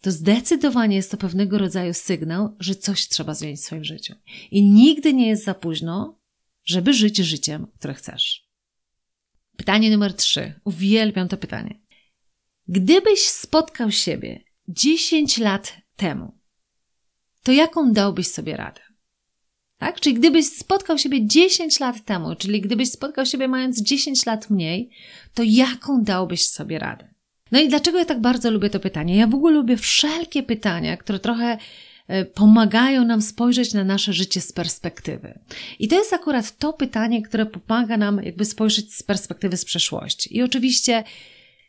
to 0.00 0.12
zdecydowanie 0.12 0.96
jest 0.96 1.10
to 1.10 1.16
pewnego 1.16 1.58
rodzaju 1.58 1.94
sygnał, 1.94 2.56
że 2.60 2.74
coś 2.74 3.08
trzeba 3.08 3.34
zmienić 3.34 3.60
w 3.60 3.64
swoim 3.64 3.84
życiu. 3.84 4.14
I 4.50 4.62
nigdy 4.62 5.12
nie 5.14 5.28
jest 5.28 5.44
za 5.44 5.54
późno, 5.54 6.20
żeby 6.64 6.94
żyć 6.94 7.16
życiem, 7.16 7.66
które 7.78 7.94
chcesz. 7.94 8.48
Pytanie 9.56 9.90
numer 9.90 10.14
trzy. 10.14 10.60
Uwielbiam 10.64 11.28
to 11.28 11.36
pytanie. 11.36 11.80
Gdybyś 12.68 13.20
spotkał 13.20 13.90
siebie 13.90 14.44
10 14.68 15.38
lat 15.38 15.76
temu, 15.96 16.38
to 17.42 17.52
jaką 17.52 17.92
dałbyś 17.92 18.28
sobie 18.28 18.56
radę? 18.56 18.85
Tak? 19.78 20.00
Czyli 20.00 20.14
gdybyś 20.14 20.46
spotkał 20.46 20.98
siebie 20.98 21.26
10 21.26 21.80
lat 21.80 22.04
temu, 22.04 22.34
czyli 22.34 22.60
gdybyś 22.60 22.90
spotkał 22.90 23.26
siebie 23.26 23.48
mając 23.48 23.82
10 23.82 24.26
lat 24.26 24.50
mniej, 24.50 24.90
to 25.34 25.42
jaką 25.46 26.04
dałbyś 26.04 26.46
sobie 26.46 26.78
radę? 26.78 27.08
No 27.52 27.60
i 27.60 27.68
dlaczego 27.68 27.98
ja 27.98 28.04
tak 28.04 28.20
bardzo 28.20 28.50
lubię 28.50 28.70
to 28.70 28.80
pytanie? 28.80 29.16
Ja 29.16 29.26
w 29.26 29.34
ogóle 29.34 29.54
lubię 29.54 29.76
wszelkie 29.76 30.42
pytania, 30.42 30.96
które 30.96 31.18
trochę 31.18 31.58
e, 32.08 32.24
pomagają 32.24 33.04
nam 33.04 33.22
spojrzeć 33.22 33.74
na 33.74 33.84
nasze 33.84 34.12
życie 34.12 34.40
z 34.40 34.52
perspektywy. 34.52 35.38
I 35.78 35.88
to 35.88 35.94
jest 35.98 36.12
akurat 36.12 36.58
to 36.58 36.72
pytanie, 36.72 37.22
które 37.22 37.46
pomaga 37.46 37.96
nam 37.96 38.22
jakby 38.22 38.44
spojrzeć 38.44 38.94
z 38.94 39.02
perspektywy 39.02 39.56
z 39.56 39.64
przeszłości. 39.64 40.36
I 40.36 40.42
oczywiście 40.42 41.04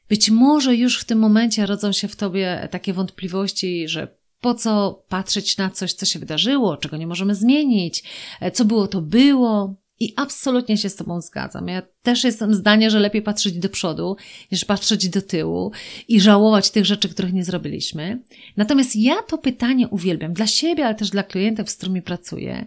być 0.09 0.29
może 0.29 0.75
już 0.75 0.99
w 0.99 1.05
tym 1.05 1.19
momencie 1.19 1.65
rodzą 1.65 1.91
się 1.91 2.07
w 2.07 2.15
tobie 2.15 2.67
takie 2.71 2.93
wątpliwości, 2.93 3.87
że 3.87 4.07
po 4.47 4.53
co 4.53 5.03
patrzeć 5.09 5.57
na 5.57 5.69
coś, 5.69 5.93
co 5.93 6.05
się 6.05 6.19
wydarzyło, 6.19 6.77
czego 6.77 6.97
nie 6.97 7.07
możemy 7.07 7.35
zmienić, 7.35 8.03
e, 8.41 8.51
co 8.51 8.65
było, 8.65 8.87
to 8.87 9.01
było. 9.01 9.75
I 9.99 10.13
absolutnie 10.15 10.77
się 10.77 10.89
z 10.89 10.95
Tobą 10.95 11.21
zgadzam. 11.21 11.67
Ja 11.67 11.81
też 12.03 12.23
jestem 12.23 12.53
zdania, 12.53 12.89
że 12.89 12.99
lepiej 12.99 13.21
patrzeć 13.21 13.59
do 13.59 13.69
przodu, 13.69 14.15
niż 14.51 14.65
patrzeć 14.65 15.09
do 15.09 15.21
tyłu 15.21 15.71
i 16.07 16.21
żałować 16.21 16.71
tych 16.71 16.85
rzeczy, 16.85 17.09
których 17.09 17.33
nie 17.33 17.43
zrobiliśmy. 17.43 18.19
Natomiast 18.57 18.95
ja 18.95 19.15
to 19.27 19.37
pytanie 19.37 19.87
uwielbiam 19.87 20.33
dla 20.33 20.47
siebie, 20.47 20.85
ale 20.85 20.95
też 20.95 21.09
dla 21.09 21.23
klientów, 21.23 21.69
z 21.69 21.75
którymi 21.75 22.01
pracuję. 22.01 22.65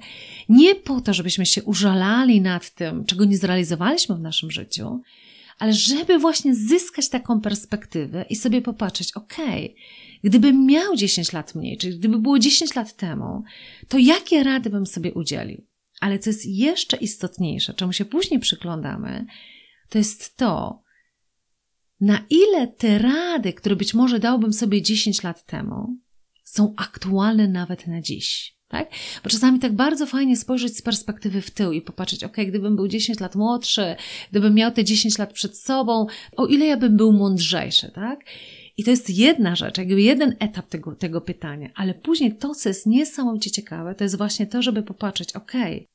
Nie 0.48 0.74
po 0.74 1.00
to, 1.00 1.14
żebyśmy 1.14 1.46
się 1.46 1.62
użalali 1.62 2.40
nad 2.40 2.70
tym, 2.70 3.04
czego 3.04 3.24
nie 3.24 3.36
zrealizowaliśmy 3.36 4.16
w 4.16 4.20
naszym 4.20 4.50
życiu, 4.50 5.00
ale 5.60 5.72
żeby 5.72 6.18
właśnie 6.18 6.54
zyskać 6.54 7.08
taką 7.08 7.40
perspektywę 7.40 8.24
i 8.30 8.36
sobie 8.36 8.62
popatrzeć, 8.62 9.12
okej, 9.12 9.76
Gdybym 10.24 10.66
miał 10.66 10.96
10 10.96 11.32
lat 11.32 11.54
mniej, 11.54 11.78
czyli 11.78 11.98
gdyby 11.98 12.18
było 12.18 12.38
10 12.38 12.74
lat 12.74 12.96
temu, 12.96 13.42
to 13.88 13.98
jakie 13.98 14.42
rady 14.42 14.70
bym 14.70 14.86
sobie 14.86 15.14
udzielił? 15.14 15.66
Ale 16.00 16.18
co 16.18 16.30
jest 16.30 16.46
jeszcze 16.46 16.96
istotniejsze, 16.96 17.74
czemu 17.74 17.92
się 17.92 18.04
później 18.04 18.40
przyglądamy, 18.40 19.26
to 19.88 19.98
jest 19.98 20.36
to, 20.36 20.82
na 22.00 22.26
ile 22.30 22.68
te 22.68 22.98
rady, 22.98 23.52
które 23.52 23.76
być 23.76 23.94
może 23.94 24.18
dałbym 24.18 24.52
sobie 24.52 24.82
10 24.82 25.22
lat 25.22 25.46
temu, 25.46 25.96
są 26.44 26.74
aktualne 26.76 27.48
nawet 27.48 27.86
na 27.86 28.00
dziś. 28.00 28.59
Tak? 28.70 28.90
Bo 29.24 29.30
czasami 29.30 29.58
tak 29.58 29.72
bardzo 29.72 30.06
fajnie 30.06 30.36
spojrzeć 30.36 30.76
z 30.76 30.82
perspektywy 30.82 31.40
w 31.40 31.50
tył 31.50 31.72
i 31.72 31.82
popatrzeć, 31.82 32.24
ok, 32.24 32.36
gdybym 32.48 32.76
był 32.76 32.88
10 32.88 33.20
lat 33.20 33.34
młodszy, 33.34 33.96
gdybym 34.30 34.54
miał 34.54 34.70
te 34.70 34.84
10 34.84 35.18
lat 35.18 35.32
przed 35.32 35.58
sobą, 35.58 36.06
o 36.36 36.46
ile 36.46 36.66
ja 36.66 36.76
bym 36.76 36.96
był 36.96 37.12
mądrzejszy, 37.12 37.90
tak? 37.94 38.20
I 38.76 38.84
to 38.84 38.90
jest 38.90 39.10
jedna 39.10 39.56
rzecz, 39.56 39.78
jakby 39.78 40.02
jeden 40.02 40.36
etap 40.38 40.68
tego, 40.68 40.94
tego 40.96 41.20
pytania, 41.20 41.70
ale 41.74 41.94
później 41.94 42.36
to, 42.36 42.54
co 42.54 42.68
jest 42.68 42.86
niesamowicie 42.86 43.50
ciekawe, 43.50 43.94
to 43.94 44.04
jest 44.04 44.18
właśnie 44.18 44.46
to, 44.46 44.62
żeby 44.62 44.82
popatrzeć, 44.82 45.32
okay, 45.32 45.86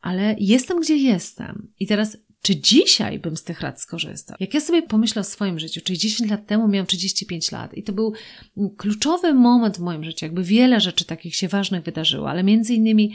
ale 0.00 0.36
jestem 0.38 0.80
gdzie 0.80 0.96
jestem. 0.96 1.72
I 1.80 1.86
teraz, 1.86 2.16
czy 2.44 2.56
dzisiaj 2.56 3.18
bym 3.18 3.36
z 3.36 3.44
tych 3.44 3.60
rad 3.60 3.80
skorzystał? 3.80 4.36
Jak 4.40 4.54
ja 4.54 4.60
sobie 4.60 4.82
pomyślę 4.82 5.20
o 5.20 5.24
swoim 5.24 5.58
życiu, 5.58 5.80
czyli 5.84 5.98
10 5.98 6.30
lat 6.30 6.46
temu 6.46 6.68
miałam 6.68 6.86
35 6.86 7.52
lat 7.52 7.74
i 7.74 7.82
to 7.82 7.92
był 7.92 8.12
kluczowy 8.76 9.34
moment 9.34 9.76
w 9.76 9.80
moim 9.80 10.04
życiu, 10.04 10.24
jakby 10.24 10.44
wiele 10.44 10.80
rzeczy 10.80 11.04
takich 11.04 11.36
się 11.36 11.48
ważnych 11.48 11.84
wydarzyło, 11.84 12.30
ale 12.30 12.42
między 12.42 12.74
innymi 12.74 13.14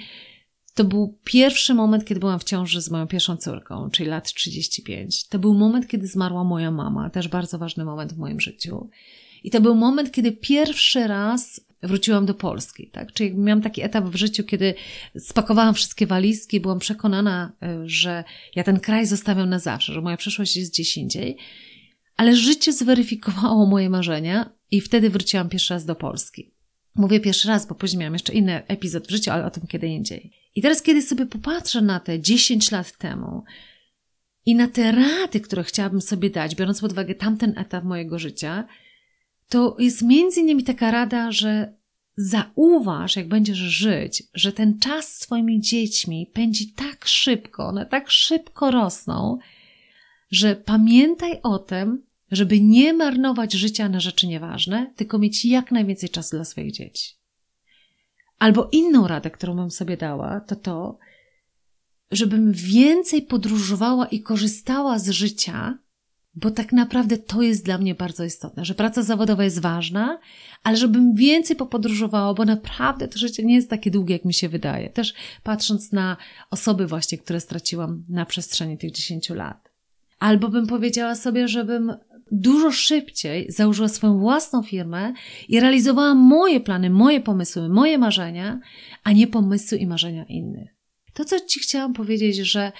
to 0.74 0.84
był 0.84 1.18
pierwszy 1.24 1.74
moment, 1.74 2.06
kiedy 2.06 2.20
byłam 2.20 2.40
w 2.40 2.44
ciąży 2.44 2.82
z 2.82 2.92
moją 2.92 3.08
pierwszą 3.08 3.38
córką, 3.38 3.90
czyli 3.92 4.10
lat 4.10 4.34
35. 4.34 5.28
To 5.28 5.40
był 5.40 5.54
moment, 5.54 5.88
kiedy 5.88 6.08
zmarła 6.08 6.44
moja 6.44 6.72
mama, 6.72 7.10
też 7.10 7.28
bardzo 7.28 7.58
ważny 7.58 7.86
moment 7.86 8.14
w 8.14 8.18
moim 8.18 8.40
życiu. 8.40 8.90
I 9.44 9.52
to 9.52 9.62
był 9.62 9.76
moment, 9.76 10.12
kiedy 10.12 10.32
pierwszy 10.32 11.08
raz 11.08 11.62
wróciłam 11.84 12.26
do 12.26 12.34
Polski, 12.34 12.88
tak? 12.88 13.14
Czyli 13.14 13.36
miałam 13.36 13.62
taki 13.62 13.82
etap 13.82 14.06
w 14.06 14.16
życiu, 14.16 14.44
kiedy 14.44 14.74
spakowałam 15.18 15.74
wszystkie 15.74 16.08
walizki, 16.08 16.60
byłam 16.60 16.80
przekonana, 16.80 17.52
e, 17.62 17.82
że 17.86 18.24
ja 18.56 18.64
ten 18.64 18.80
kraj 18.80 19.06
zostawiam 19.06 19.50
na 19.50 19.60
zawsze, 19.60 19.94
że 19.94 20.02
moja 20.02 20.18
przyszłość 20.18 20.56
jest 20.56 20.74
gdzieś 20.74 20.98
indziej. 20.98 21.38
Ale 22.18 22.36
życie 22.36 22.74
zweryfikowało 22.74 23.66
moje 23.66 23.90
marzenia 23.90 24.50
i 24.72 24.82
wtedy 24.82 25.10
wróciłam 25.10 25.50
pierwszy 25.50 25.74
raz 25.74 25.86
do 25.86 25.96
Polski. 25.96 26.52
Mówię 26.96 27.20
pierwszy 27.20 27.48
raz, 27.48 27.68
bo 27.68 27.76
później 27.76 28.00
miałam 28.00 28.14
jeszcze 28.14 28.34
inny 28.34 28.68
epizod 28.68 29.08
w 29.08 29.12
życiu, 29.12 29.32
ale 29.32 29.46
o 29.46 29.52
tym 29.52 29.68
kiedy 29.68 29.88
indziej. 29.88 30.32
I 30.56 30.62
teraz, 30.62 30.82
kiedy 30.82 31.02
sobie 31.02 31.26
popatrzę 31.26 31.82
na 31.82 32.00
te 32.00 32.20
10 32.20 32.72
lat 32.72 32.98
temu 32.98 33.44
i 34.46 34.56
na 34.56 34.68
te 34.68 34.92
rady, 34.92 35.40
które 35.40 35.64
chciałabym 35.64 36.02
sobie 36.02 36.30
dać, 36.30 36.56
biorąc 36.56 36.82
pod 36.82 36.92
uwagę 36.92 37.16
tamten 37.16 37.58
etap 37.58 37.84
mojego 37.84 38.20
życia, 38.20 38.68
to 39.50 39.76
jest 39.80 40.02
między 40.02 40.40
innymi 40.40 40.64
taka 40.64 40.92
rada, 40.92 41.32
że 41.32 41.74
zauważ, 42.18 43.16
jak 43.16 43.28
będziesz 43.28 43.58
żyć, 43.58 44.24
że 44.34 44.54
ten 44.54 44.80
czas 44.80 45.14
z 45.14 45.20
Twoimi 45.20 45.62
dziećmi 45.62 46.32
pędzi 46.34 46.74
tak 46.74 47.06
szybko, 47.06 47.68
one 47.68 47.86
tak 47.86 48.10
szybko 48.10 48.72
rosną, 48.72 49.38
że 50.32 50.56
pamiętaj 50.56 51.40
o 51.44 51.60
tym, 51.60 52.06
żeby 52.32 52.62
nie 52.62 52.94
marnować 52.94 53.54
życia 53.54 53.90
na 53.90 54.00
rzeczy 54.00 54.28
nieważne, 54.28 54.94
tylko 54.96 55.20
mieć 55.20 55.46
jak 55.46 55.72
najwięcej 55.72 56.10
czasu 56.10 56.36
dla 56.36 56.46
swoich 56.46 56.72
dzieci. 56.72 57.16
Albo 58.40 58.70
inną 58.72 59.08
radę, 59.08 59.32
którą 59.32 59.56
bym 59.56 59.72
sobie 59.72 59.98
dała, 59.98 60.40
to 60.40 60.56
to, 60.56 60.98
żebym 62.12 62.52
więcej 62.54 63.22
podróżowała 63.22 64.06
i 64.08 64.22
korzystała 64.22 65.00
z 65.00 65.10
życia, 65.10 65.78
bo 66.42 66.52
tak 66.52 66.72
naprawdę 66.72 67.18
to 67.18 67.42
jest 67.42 67.66
dla 67.66 67.78
mnie 67.78 67.96
bardzo 67.96 68.24
istotne, 68.24 68.66
że 68.66 68.76
praca 68.76 69.04
zawodowa 69.04 69.44
jest 69.44 69.60
ważna, 69.60 70.20
ale 70.64 70.78
żebym 70.78 71.16
więcej 71.16 71.56
popodróżowała, 71.56 72.34
bo 72.34 72.46
naprawdę 72.46 73.08
to 73.08 73.20
życie 73.20 73.44
nie 73.44 73.56
jest 73.56 73.70
takie 73.70 73.92
długie, 73.92 74.16
jak 74.16 74.26
mi 74.26 74.34
się 74.34 74.50
wydaje. 74.50 74.90
Też 74.90 75.14
patrząc 75.44 75.92
na 75.92 76.18
osoby 76.52 76.88
właśnie, 76.88 77.18
które 77.18 77.40
straciłam 77.40 78.04
na 78.10 78.26
przestrzeni 78.26 78.78
tych 78.78 78.92
10 78.92 79.30
lat. 79.30 79.70
Albo 80.20 80.50
bym 80.50 80.68
powiedziała 80.68 81.16
sobie, 81.16 81.48
żebym 81.48 81.94
dużo 82.32 82.72
szybciej 82.72 83.52
założyła 83.52 83.88
swoją 83.88 84.20
własną 84.20 84.64
firmę 84.64 85.14
i 85.50 85.60
realizowała 85.60 86.16
moje 86.16 86.60
plany, 86.60 86.90
moje 86.90 87.22
pomysły, 87.22 87.70
moje 87.70 87.98
marzenia, 87.98 88.60
a 89.04 89.12
nie 89.12 89.28
pomysły 89.28 89.78
i 89.78 89.88
marzenia 89.88 90.26
innych. 90.26 90.70
To, 91.14 91.26
co 91.26 91.40
Ci 91.40 91.60
chciałam 91.60 91.94
powiedzieć, 91.94 92.38
że 92.38 92.72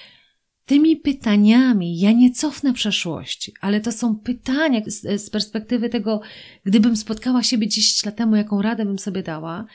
tymi 0.70 0.96
pytaniami 0.96 1.98
ja 1.98 2.12
nie 2.12 2.30
cofnę 2.30 2.72
przeszłości, 2.72 3.52
ale 3.60 3.80
to 3.80 3.92
są 3.92 4.16
pytania 4.16 4.80
z, 4.86 5.22
z 5.22 5.30
perspektywy 5.30 5.88
tego, 5.88 6.20
gdybym 6.64 6.96
spotkała 6.96 7.42
siebie 7.42 7.68
10 7.68 8.04
lat 8.04 8.16
temu, 8.16 8.36
jaką 8.36 8.62
radę 8.62 8.84
bym 8.84 8.98
sobie 8.98 9.22
dała, 9.22 9.66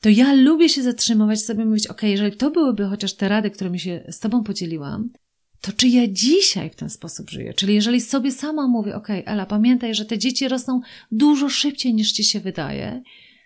to 0.00 0.08
ja 0.08 0.32
lubię 0.34 0.68
się 0.68 0.82
zatrzymywać 0.82 1.42
sobie 1.42 1.64
mówić, 1.64 1.86
ok, 1.86 2.02
jeżeli 2.02 2.36
to 2.36 2.50
byłyby 2.50 2.84
chociaż 2.84 3.14
te 3.14 3.28
rady, 3.28 3.50
którymi 3.50 3.80
się 3.80 4.04
z 4.08 4.18
Tobą 4.18 4.42
podzieliłam, 4.44 5.10
to 5.60 5.72
czy 5.72 5.88
ja 5.88 6.08
dzisiaj 6.08 6.70
w 6.70 6.76
ten 6.76 6.90
sposób 6.90 7.30
żyję? 7.30 7.54
Czyli 7.54 7.74
jeżeli 7.74 8.00
sobie 8.00 8.32
sama 8.32 8.68
mówię, 8.68 8.96
ok, 8.96 9.08
Ela, 9.24 9.46
pamiętaj, 9.46 9.94
że 9.94 10.04
te 10.04 10.18
dzieci 10.18 10.48
rosną 10.48 10.80
dużo 11.12 11.48
szybciej 11.48 11.94
niż 11.94 12.12
Ci 12.12 12.24
się 12.24 12.40
wydaje, 12.40 13.02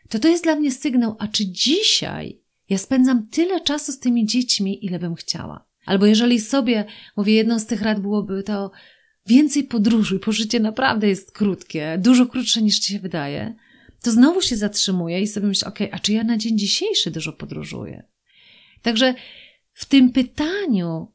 to 0.08 0.18
to 0.18 0.28
jest 0.28 0.44
dla 0.44 0.56
mnie 0.56 0.72
sygnał, 0.72 1.16
a 1.18 1.28
czy 1.28 1.46
dzisiaj 1.46 2.40
ja 2.68 2.78
spędzam 2.78 3.26
tyle 3.26 3.60
czasu 3.60 3.92
z 3.92 3.98
tymi 3.98 4.26
dziećmi, 4.26 4.84
ile 4.86 4.98
bym 4.98 5.14
chciała? 5.14 5.69
Albo 5.90 6.06
jeżeli 6.06 6.40
sobie, 6.40 6.84
mówię, 7.16 7.34
jedną 7.34 7.58
z 7.58 7.66
tych 7.66 7.82
rad 7.82 8.00
byłoby 8.00 8.42
to 8.42 8.70
więcej 9.26 9.64
podróżuj, 9.64 10.20
bo 10.26 10.32
życie 10.32 10.60
naprawdę 10.60 11.08
jest 11.08 11.32
krótkie, 11.32 11.98
dużo 11.98 12.26
krótsze 12.26 12.62
niż 12.62 12.78
Ci 12.78 12.92
się 12.92 12.98
wydaje, 12.98 13.54
to 14.02 14.10
znowu 14.10 14.42
się 14.42 14.56
zatrzymuję 14.56 15.20
i 15.20 15.26
sobie 15.26 15.46
myślę, 15.46 15.68
ok, 15.68 15.78
a 15.92 15.98
czy 15.98 16.12
ja 16.12 16.24
na 16.24 16.36
dzień 16.36 16.58
dzisiejszy 16.58 17.10
dużo 17.10 17.32
podróżuję? 17.32 18.02
Także 18.82 19.14
w 19.72 19.84
tym 19.84 20.12
pytaniu 20.12 21.12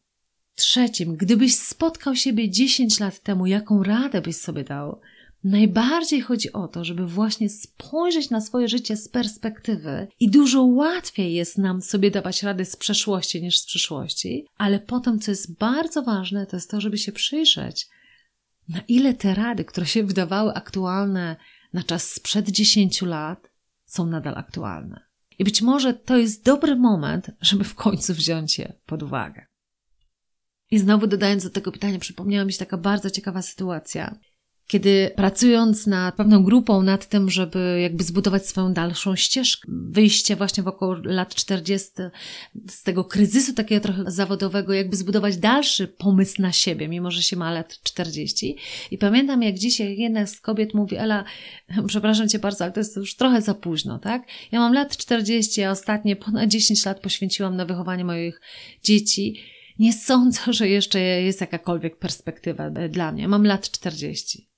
trzecim, 0.55 1.15
gdybyś 1.15 1.55
spotkał 1.55 2.15
siebie 2.15 2.49
10 2.49 2.99
lat 2.99 3.19
temu, 3.19 3.45
jaką 3.45 3.83
radę 3.83 4.21
byś 4.21 4.35
sobie 4.35 4.63
dał? 4.63 5.01
Najbardziej 5.45 6.21
chodzi 6.21 6.53
o 6.53 6.67
to, 6.67 6.85
żeby 6.85 7.07
właśnie 7.07 7.49
spojrzeć 7.49 8.29
na 8.29 8.41
swoje 8.41 8.67
życie 8.67 8.97
z 8.97 9.09
perspektywy 9.09 10.07
i 10.19 10.29
dużo 10.29 10.63
łatwiej 10.63 11.33
jest 11.33 11.57
nam 11.57 11.81
sobie 11.81 12.11
dawać 12.11 12.43
rady 12.43 12.65
z 12.65 12.75
przeszłości 12.75 13.41
niż 13.41 13.59
z 13.59 13.65
przyszłości, 13.65 14.45
ale 14.57 14.79
potem, 14.79 15.19
co 15.19 15.31
jest 15.31 15.57
bardzo 15.57 16.03
ważne, 16.03 16.45
to 16.45 16.57
jest 16.57 16.71
to, 16.71 16.81
żeby 16.81 16.97
się 16.97 17.11
przyjrzeć, 17.11 17.87
na 18.69 18.79
ile 18.87 19.13
te 19.13 19.35
rady, 19.35 19.65
które 19.65 19.85
się 19.85 20.03
wydawały 20.03 20.53
aktualne 20.53 21.35
na 21.73 21.83
czas 21.83 22.11
sprzed 22.11 22.49
10 22.49 23.01
lat, 23.01 23.51
są 23.85 24.05
nadal 24.05 24.37
aktualne. 24.37 25.05
I 25.39 25.43
być 25.43 25.61
może 25.61 25.93
to 25.93 26.17
jest 26.17 26.43
dobry 26.43 26.75
moment, 26.75 27.31
żeby 27.41 27.63
w 27.63 27.75
końcu 27.75 28.13
wziąć 28.13 28.59
je 28.59 28.73
pod 28.85 29.03
uwagę. 29.03 29.45
I 30.71 30.79
znowu 30.79 31.07
dodając 31.07 31.43
do 31.43 31.49
tego 31.49 31.71
pytania, 31.71 31.99
przypomniała 31.99 32.45
mi 32.45 32.53
się 32.53 32.59
taka 32.59 32.77
bardzo 32.77 33.09
ciekawa 33.09 33.41
sytuacja 33.41 34.19
kiedy 34.67 35.11
pracując 35.15 35.87
nad 35.87 36.15
pewną 36.15 36.43
grupą, 36.43 36.81
nad 36.81 37.07
tym, 37.07 37.29
żeby 37.29 37.79
jakby 37.81 38.03
zbudować 38.03 38.47
swoją 38.47 38.73
dalszą 38.73 39.15
ścieżkę, 39.15 39.67
wyjście 39.71 40.35
właśnie 40.35 40.63
w 40.63 40.67
około 40.67 40.95
lat 41.03 41.35
40 41.35 41.89
z 42.69 42.83
tego 42.83 43.03
kryzysu 43.03 43.53
takiego 43.53 43.81
trochę 43.81 44.03
zawodowego, 44.07 44.73
jakby 44.73 44.95
zbudować 44.95 45.37
dalszy 45.37 45.87
pomysł 45.87 46.41
na 46.41 46.51
siebie, 46.51 46.87
mimo 46.87 47.11
że 47.11 47.23
się 47.23 47.35
ma 47.35 47.53
lat 47.53 47.79
40. 47.83 48.55
I 48.91 48.97
pamiętam, 48.97 49.43
jak 49.43 49.55
dzisiaj 49.55 49.97
jedna 49.97 50.25
z 50.25 50.41
kobiet 50.41 50.73
mówi, 50.73 50.95
Ela, 50.95 51.23
przepraszam 51.87 52.29
Cię 52.29 52.39
bardzo, 52.39 52.63
ale 52.63 52.73
to 52.73 52.79
jest 52.79 52.95
już 52.95 53.15
trochę 53.15 53.41
za 53.41 53.53
późno, 53.53 53.99
tak? 53.99 54.27
Ja 54.51 54.59
mam 54.59 54.73
lat 54.73 54.97
40, 54.97 55.63
a 55.63 55.71
ostatnie 55.71 56.15
ponad 56.15 56.49
10 56.49 56.85
lat 56.85 56.99
poświęciłam 56.99 57.55
na 57.55 57.65
wychowanie 57.65 58.05
moich 58.05 58.41
dzieci. 58.83 59.41
Nie 59.79 59.93
sądzę, 59.93 60.39
że 60.47 60.69
jeszcze 60.69 60.99
jest 60.99 61.41
jakakolwiek 61.41 61.97
perspektywa 61.97 62.69
dla 62.69 63.11
mnie. 63.11 63.27
Mam 63.27 63.45
lat 63.45 63.71
40. 63.71 64.54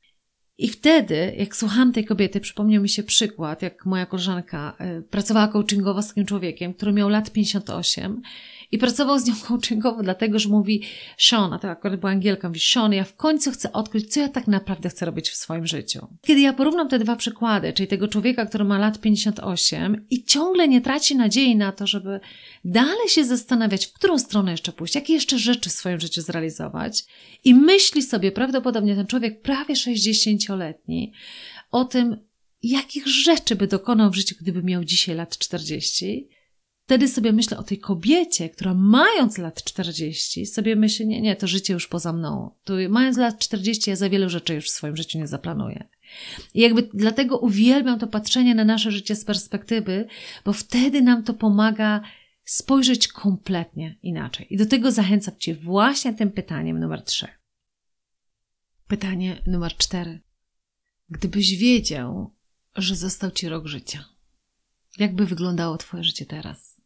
I 0.57 0.69
wtedy, 0.69 1.35
jak 1.37 1.55
słuchałam 1.55 1.93
tej 1.93 2.05
kobiety, 2.05 2.39
przypomniał 2.39 2.83
mi 2.83 2.89
się 2.89 3.03
przykład, 3.03 3.61
jak 3.61 3.85
moja 3.85 4.05
koleżanka 4.05 4.77
y, 4.99 5.01
pracowała 5.01 5.47
coachingowo 5.47 6.01
z 6.01 6.07
takim 6.07 6.25
człowiekiem, 6.25 6.73
który 6.73 6.93
miał 6.93 7.09
lat 7.09 7.31
58 7.31 8.21
i 8.71 8.77
pracował 8.77 9.19
z 9.19 9.25
nią 9.25 9.33
coachingowo, 9.47 10.03
dlatego 10.03 10.39
że 10.39 10.49
mówi 10.49 10.83
Sean, 11.17 11.53
a 11.53 11.59
to 11.59 11.69
akurat 11.69 11.99
była 11.99 12.11
Angielka, 12.11 12.47
mówi 12.47 12.59
Sean, 12.59 12.93
ja 12.93 13.03
w 13.03 13.15
końcu 13.15 13.51
chcę 13.51 13.71
odkryć, 13.71 14.13
co 14.13 14.19
ja 14.19 14.29
tak 14.29 14.47
naprawdę 14.47 14.89
chcę 14.89 15.05
robić 15.05 15.29
w 15.29 15.35
swoim 15.35 15.67
życiu. 15.67 16.07
Kiedy 16.21 16.41
ja 16.41 16.53
porównam 16.53 16.89
te 16.89 16.99
dwa 16.99 17.15
przykłady, 17.15 17.73
czyli 17.73 17.87
tego 17.87 18.07
człowieka, 18.07 18.45
który 18.45 18.63
ma 18.63 18.79
lat 18.79 18.99
58 18.99 20.05
i 20.09 20.23
ciągle 20.23 20.67
nie 20.67 20.81
traci 20.81 21.15
nadziei 21.15 21.55
na 21.55 21.71
to, 21.71 21.87
żeby 21.87 22.19
dalej 22.65 23.09
się 23.09 23.25
zastanawiać, 23.25 23.85
w 23.85 23.93
którą 23.93 24.19
stronę 24.19 24.51
jeszcze 24.51 24.71
pójść, 24.71 24.95
jakie 24.95 25.13
jeszcze 25.13 25.39
rzeczy 25.39 25.69
w 25.69 25.73
swoim 25.73 25.99
życiu 25.99 26.21
zrealizować 26.21 27.05
i 27.43 27.53
myśli 27.53 28.01
sobie 28.01 28.31
prawdopodobnie 28.31 28.95
ten 28.95 29.07
człowiek 29.07 29.41
prawie 29.41 29.75
60-letni 29.75 31.13
o 31.71 31.85
tym, 31.85 32.27
jakich 32.63 33.07
rzeczy 33.07 33.55
by 33.55 33.67
dokonał 33.67 34.11
w 34.11 34.15
życiu, 34.15 34.35
gdyby 34.41 34.63
miał 34.63 34.83
dzisiaj 34.83 35.15
lat 35.15 35.37
40, 35.37 36.29
wtedy 36.87 37.07
sobie 37.07 37.33
myślę 37.33 37.57
o 37.57 37.63
tej 37.63 37.79
kobiecie, 37.79 38.49
która 38.49 38.73
mając 38.73 39.37
lat 39.37 39.63
40, 39.63 40.45
sobie 40.45 40.75
myśli, 40.75 41.07
nie, 41.07 41.21
nie, 41.21 41.35
to 41.35 41.47
życie 41.47 41.73
już 41.73 41.87
poza 41.87 42.13
mną. 42.13 42.51
To 42.63 42.73
mając 42.89 43.17
lat 43.17 43.39
40, 43.39 43.89
ja 43.89 43.95
za 43.95 44.09
wiele 44.09 44.29
rzeczy 44.29 44.53
już 44.53 44.65
w 44.65 44.73
swoim 44.73 44.97
życiu 44.97 45.17
nie 45.17 45.27
zaplanuję. 45.27 45.87
I 46.53 46.61
jakby 46.61 46.89
dlatego 46.93 47.37
uwielbiam 47.37 47.99
to 47.99 48.07
patrzenie 48.07 48.55
na 48.55 48.65
nasze 48.65 48.91
życie 48.91 49.15
z 49.15 49.25
perspektywy, 49.25 50.07
bo 50.45 50.53
wtedy 50.53 51.01
nam 51.01 51.23
to 51.23 51.33
pomaga 51.33 52.01
spojrzeć 52.43 53.07
kompletnie 53.07 53.95
inaczej. 54.03 54.47
I 54.49 54.57
do 54.57 54.65
tego 54.65 54.91
zachęcam 54.91 55.37
Cię 55.37 55.55
właśnie 55.55 56.13
tym 56.13 56.31
pytaniem 56.31 56.79
numer 56.79 57.03
3. 57.03 57.27
Pytanie 58.87 59.41
numer 59.47 59.77
4. 59.77 60.19
Gdybyś 61.09 61.57
wiedział, 61.57 62.33
że 62.75 62.95
został 62.95 63.31
Ci 63.31 63.49
rok 63.49 63.67
życia, 63.67 64.05
jakby 64.97 65.25
wyglądało 65.25 65.77
Twoje 65.77 66.03
życie 66.03 66.25
teraz? 66.25 66.76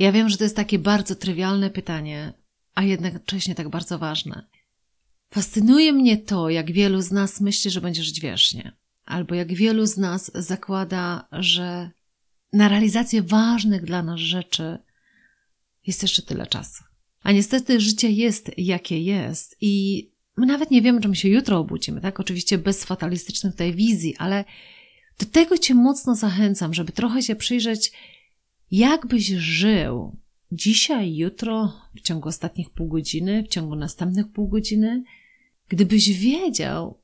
Ja 0.00 0.12
wiem, 0.12 0.28
że 0.28 0.36
to 0.36 0.44
jest 0.44 0.56
takie 0.56 0.78
bardzo 0.78 1.14
trywialne 1.14 1.70
pytanie, 1.70 2.32
a 2.74 2.82
jednocześnie 2.82 3.54
tak 3.54 3.68
bardzo 3.68 3.98
ważne. 3.98 4.46
Fascynuje 5.30 5.92
mnie 5.92 6.18
to, 6.18 6.50
jak 6.50 6.72
wielu 6.72 7.00
z 7.00 7.10
nas 7.12 7.40
myśli, 7.40 7.70
że 7.70 7.80
będzie 7.80 8.02
żyć 8.02 8.20
wiecznie, 8.20 8.72
albo 9.04 9.34
jak 9.34 9.54
wielu 9.54 9.86
z 9.86 9.96
nas 9.96 10.30
zakłada, 10.34 11.28
że 11.32 11.90
na 12.52 12.68
realizację 12.68 13.22
ważnych 13.22 13.84
dla 13.84 14.02
nas 14.02 14.20
rzeczy 14.20 14.78
jest 15.86 16.02
jeszcze 16.02 16.22
tyle 16.22 16.46
czasu. 16.46 16.84
A 17.22 17.32
niestety 17.32 17.80
życie 17.80 18.10
jest 18.10 18.50
jakie 18.58 19.02
jest 19.02 19.56
i 19.60 20.06
my 20.36 20.46
nawet 20.46 20.70
nie 20.70 20.82
wiemy, 20.82 21.00
czym 21.00 21.14
się 21.14 21.28
jutro 21.28 21.58
obudzimy, 21.58 22.00
tak? 22.00 22.20
Oczywiście 22.20 22.58
bez 22.58 22.84
fatalistycznych 22.84 23.52
tutaj 23.52 23.74
wizji, 23.74 24.16
ale 24.18 24.44
do 25.18 25.26
tego 25.26 25.58
Cię 25.58 25.74
mocno 25.74 26.14
zachęcam, 26.14 26.74
żeby 26.74 26.92
trochę 26.92 27.22
się 27.22 27.36
przyjrzeć, 27.36 27.92
jak 28.70 29.06
byś 29.06 29.26
żył 29.26 30.16
dzisiaj, 30.52 31.16
jutro, 31.16 31.72
w 31.96 32.00
ciągu 32.00 32.28
ostatnich 32.28 32.70
pół 32.70 32.88
godziny, 32.88 33.42
w 33.42 33.48
ciągu 33.48 33.76
następnych 33.76 34.32
pół 34.32 34.48
godziny, 34.48 35.04
gdybyś 35.68 36.10
wiedział, 36.10 37.00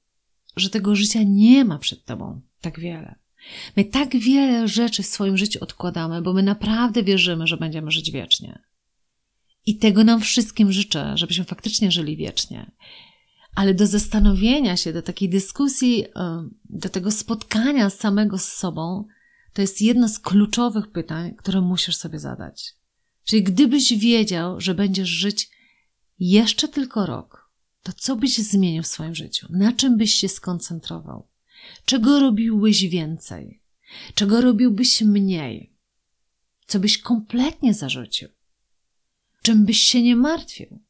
że 0.56 0.70
tego 0.70 0.96
życia 0.96 1.20
nie 1.22 1.64
ma 1.64 1.78
przed 1.78 2.04
tobą 2.04 2.40
tak 2.60 2.80
wiele. 2.80 3.14
My 3.76 3.84
tak 3.84 4.16
wiele 4.16 4.68
rzeczy 4.68 5.02
w 5.02 5.06
swoim 5.06 5.36
życiu 5.36 5.58
odkładamy, 5.62 6.22
bo 6.22 6.32
my 6.32 6.42
naprawdę 6.42 7.02
wierzymy, 7.02 7.46
że 7.46 7.56
będziemy 7.56 7.90
żyć 7.90 8.10
wiecznie. 8.10 8.58
I 9.66 9.78
tego 9.78 10.04
nam 10.04 10.20
wszystkim 10.20 10.72
życzę, 10.72 11.12
żebyśmy 11.14 11.44
faktycznie 11.44 11.90
żyli 11.90 12.16
wiecznie. 12.16 12.70
Ale 13.54 13.74
do 13.74 13.86
zastanowienia 13.86 14.76
się, 14.76 14.92
do 14.92 15.02
takiej 15.02 15.28
dyskusji, 15.28 16.04
do 16.70 16.88
tego 16.88 17.10
spotkania 17.10 17.90
samego 17.90 18.38
z 18.38 18.44
sobą, 18.52 19.04
to 19.56 19.62
jest 19.62 19.82
jedno 19.82 20.08
z 20.08 20.18
kluczowych 20.18 20.86
pytań, 20.92 21.34
które 21.34 21.60
musisz 21.60 21.96
sobie 21.96 22.18
zadać. 22.18 22.74
Czyli 23.24 23.42
gdybyś 23.42 23.98
wiedział, 23.98 24.60
że 24.60 24.74
będziesz 24.74 25.08
żyć 25.08 25.50
jeszcze 26.18 26.68
tylko 26.68 27.06
rok, 27.06 27.50
to 27.82 27.92
co 27.92 28.16
byś 28.16 28.38
zmienił 28.38 28.82
w 28.82 28.86
swoim 28.86 29.14
życiu? 29.14 29.46
Na 29.50 29.72
czym 29.72 29.96
byś 29.96 30.14
się 30.14 30.28
skoncentrował? 30.28 31.28
Czego 31.84 32.20
robiłbyś 32.20 32.84
więcej? 32.84 33.62
Czego 34.14 34.40
robiłbyś 34.40 35.00
mniej? 35.00 35.76
Co 36.66 36.80
byś 36.80 36.98
kompletnie 36.98 37.74
zarzucił? 37.74 38.28
Czym 39.42 39.64
byś 39.64 39.80
się 39.80 40.02
nie 40.02 40.16
martwił? 40.16 40.82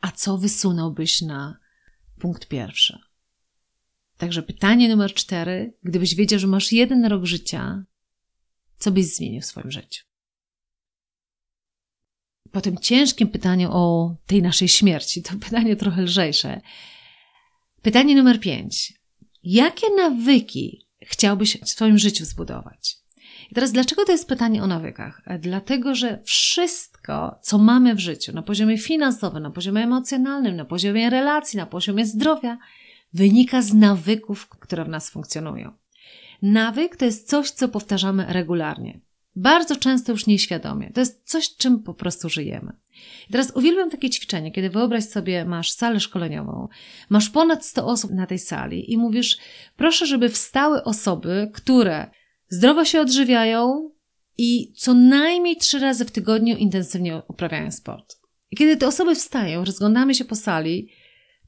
A 0.00 0.10
co 0.10 0.38
wysunąłbyś 0.38 1.22
na 1.22 1.58
punkt 2.18 2.48
pierwszy? 2.48 2.98
Także 4.16 4.42
pytanie 4.42 4.88
numer 4.88 5.14
cztery. 5.14 5.74
Gdybyś 5.82 6.14
wiedział, 6.14 6.38
że 6.38 6.46
masz 6.46 6.72
jeden 6.72 7.04
rok 7.04 7.24
życia, 7.24 7.84
co 8.78 8.90
byś 8.90 9.06
zmienił 9.06 9.40
w 9.40 9.44
swoim 9.44 9.70
życiu? 9.70 10.04
Po 12.52 12.60
tym 12.60 12.78
ciężkim 12.78 13.28
pytaniu 13.28 13.68
o 13.72 14.16
tej 14.26 14.42
naszej 14.42 14.68
śmierci, 14.68 15.22
to 15.22 15.34
pytanie 15.44 15.76
trochę 15.76 16.02
lżejsze. 16.02 16.60
Pytanie 17.82 18.16
numer 18.16 18.40
pięć. 18.40 18.92
Jakie 19.42 19.86
nawyki 19.96 20.88
chciałbyś 21.02 21.60
w 21.60 21.68
swoim 21.68 21.98
życiu 21.98 22.24
zbudować? 22.24 22.96
I 23.50 23.54
teraz, 23.54 23.72
dlaczego 23.72 24.04
to 24.04 24.12
jest 24.12 24.28
pytanie 24.28 24.62
o 24.62 24.66
nawykach? 24.66 25.22
Dlatego, 25.38 25.94
że 25.94 26.22
wszystko, 26.24 27.38
co 27.42 27.58
mamy 27.58 27.94
w 27.94 27.98
życiu, 27.98 28.32
na 28.32 28.42
poziomie 28.42 28.78
finansowym, 28.78 29.42
na 29.42 29.50
poziomie 29.50 29.82
emocjonalnym, 29.82 30.56
na 30.56 30.64
poziomie 30.64 31.10
relacji, 31.10 31.56
na 31.56 31.66
poziomie 31.66 32.06
zdrowia, 32.06 32.58
wynika 33.14 33.62
z 33.62 33.74
nawyków, 33.74 34.48
które 34.48 34.84
w 34.84 34.88
nas 34.88 35.10
funkcjonują. 35.10 35.72
Nawyk 36.42 36.96
to 36.96 37.04
jest 37.04 37.28
coś, 37.28 37.50
co 37.50 37.68
powtarzamy 37.68 38.26
regularnie. 38.28 39.00
Bardzo 39.36 39.76
często 39.76 40.12
już 40.12 40.26
nieświadomie. 40.26 40.90
To 40.90 41.00
jest 41.00 41.22
coś, 41.24 41.56
czym 41.56 41.82
po 41.82 41.94
prostu 41.94 42.28
żyjemy. 42.28 42.72
I 43.28 43.32
teraz 43.32 43.52
uwielbiam 43.56 43.90
takie 43.90 44.10
ćwiczenie, 44.10 44.52
kiedy 44.52 44.70
wyobraź 44.70 45.04
sobie, 45.04 45.44
masz 45.44 45.72
salę 45.72 46.00
szkoleniową, 46.00 46.68
masz 47.10 47.30
ponad 47.30 47.64
100 47.64 47.86
osób 47.86 48.10
na 48.10 48.26
tej 48.26 48.38
sali 48.38 48.92
i 48.92 48.98
mówisz, 48.98 49.38
proszę, 49.76 50.06
żeby 50.06 50.28
wstały 50.28 50.84
osoby, 50.84 51.50
które 51.54 52.10
zdrowo 52.48 52.84
się 52.84 53.00
odżywiają 53.00 53.90
i 54.38 54.72
co 54.72 54.94
najmniej 54.94 55.56
trzy 55.56 55.78
razy 55.78 56.04
w 56.04 56.10
tygodniu 56.10 56.56
intensywnie 56.56 57.22
uprawiają 57.28 57.70
sport. 57.70 58.16
I 58.50 58.56
kiedy 58.56 58.76
te 58.76 58.86
osoby 58.86 59.14
wstają, 59.14 59.64
rozglądamy 59.64 60.14
się 60.14 60.24
po 60.24 60.34
sali, 60.34 60.88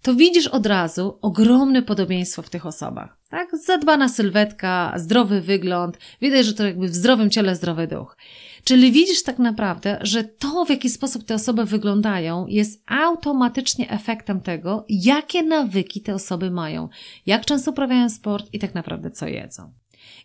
to 0.07 0.15
widzisz 0.15 0.47
od 0.47 0.67
razu 0.67 1.19
ogromne 1.23 1.83
podobieństwo 1.83 2.43
w 2.43 2.51
tych 2.51 2.67
osobach. 2.67 3.19
Tak? 3.31 3.49
Zadbana 3.65 4.09
sylwetka, 4.09 4.95
zdrowy 4.97 5.41
wygląd, 5.41 5.99
widać, 6.21 6.47
że 6.47 6.55
to 6.55 6.67
jakby 6.67 6.89
w 6.89 6.95
zdrowym 6.95 7.31
ciele 7.31 7.57
zdrowy 7.57 7.87
duch. 7.87 8.17
Czyli 8.65 8.93
widzisz 8.93 9.23
tak 9.23 9.39
naprawdę, 9.39 9.99
że 10.01 10.25
to, 10.25 10.65
w 10.65 10.71
jaki 10.71 10.91
sposób 10.91 11.25
te 11.25 11.35
osoby 11.35 11.65
wyglądają, 11.65 12.47
jest 12.47 12.83
automatycznie 12.87 13.91
efektem 13.91 14.41
tego, 14.41 14.85
jakie 14.89 15.43
nawyki 15.43 16.01
te 16.01 16.15
osoby 16.15 16.51
mają, 16.51 16.89
jak 17.27 17.45
często 17.45 17.71
uprawiają 17.71 18.11
sport 18.11 18.47
i 18.53 18.59
tak 18.59 18.75
naprawdę 18.75 19.11
co 19.11 19.27
jedzą. 19.27 19.73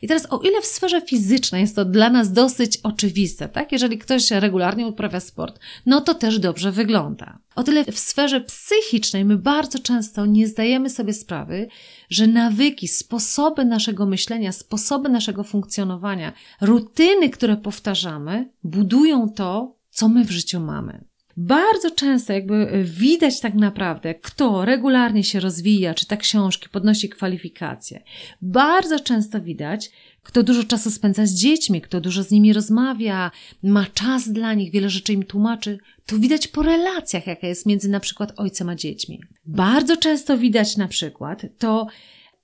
I 0.01 0.07
teraz, 0.07 0.27
o 0.29 0.39
ile 0.39 0.61
w 0.61 0.65
sferze 0.65 1.01
fizycznej 1.01 1.61
jest 1.61 1.75
to 1.75 1.85
dla 1.85 2.09
nas 2.09 2.31
dosyć 2.31 2.77
oczywiste, 2.83 3.49
tak? 3.49 3.71
Jeżeli 3.71 3.97
ktoś 3.97 4.31
regularnie 4.31 4.87
uprawia 4.87 5.19
sport, 5.19 5.59
no 5.85 6.01
to 6.01 6.13
też 6.13 6.39
dobrze 6.39 6.71
wygląda. 6.71 7.39
O 7.55 7.63
tyle 7.63 7.85
w 7.85 7.99
sferze 7.99 8.41
psychicznej 8.41 9.25
my 9.25 9.37
bardzo 9.37 9.79
często 9.79 10.25
nie 10.25 10.47
zdajemy 10.47 10.89
sobie 10.89 11.13
sprawy, 11.13 11.67
że 12.09 12.27
nawyki, 12.27 12.87
sposoby 12.87 13.65
naszego 13.65 14.05
myślenia, 14.05 14.51
sposoby 14.51 15.09
naszego 15.09 15.43
funkcjonowania, 15.43 16.33
rutyny, 16.61 17.29
które 17.29 17.57
powtarzamy, 17.57 18.49
budują 18.63 19.29
to, 19.29 19.75
co 19.89 20.09
my 20.09 20.25
w 20.25 20.31
życiu 20.31 20.59
mamy. 20.59 21.10
Bardzo 21.43 21.91
często 21.91 22.33
jakby 22.33 22.83
widać 22.83 23.39
tak 23.39 23.53
naprawdę, 23.53 24.15
kto 24.15 24.65
regularnie 24.65 25.23
się 25.23 25.39
rozwija, 25.39 25.93
czyta 25.93 26.17
książki, 26.17 26.69
podnosi 26.69 27.09
kwalifikacje. 27.09 28.03
Bardzo 28.41 28.99
często 28.99 29.41
widać, 29.41 29.91
kto 30.23 30.43
dużo 30.43 30.63
czasu 30.63 30.91
spędza 30.91 31.25
z 31.25 31.33
dziećmi, 31.33 31.81
kto 31.81 32.01
dużo 32.01 32.23
z 32.23 32.31
nimi 32.31 32.53
rozmawia, 32.53 33.31
ma 33.63 33.85
czas 33.93 34.29
dla 34.29 34.53
nich, 34.53 34.71
wiele 34.71 34.89
rzeczy 34.89 35.13
im 35.13 35.23
tłumaczy. 35.23 35.79
Tu 36.05 36.19
widać 36.19 36.47
po 36.47 36.61
relacjach, 36.61 37.27
jaka 37.27 37.47
jest 37.47 37.65
między 37.65 37.89
na 37.89 37.99
przykład 37.99 38.33
ojcem 38.37 38.69
a 38.69 38.75
dziećmi. 38.75 39.21
Bardzo 39.45 39.97
często 39.97 40.37
widać 40.37 40.77
na 40.77 40.87
przykład 40.87 41.41
to, 41.57 41.87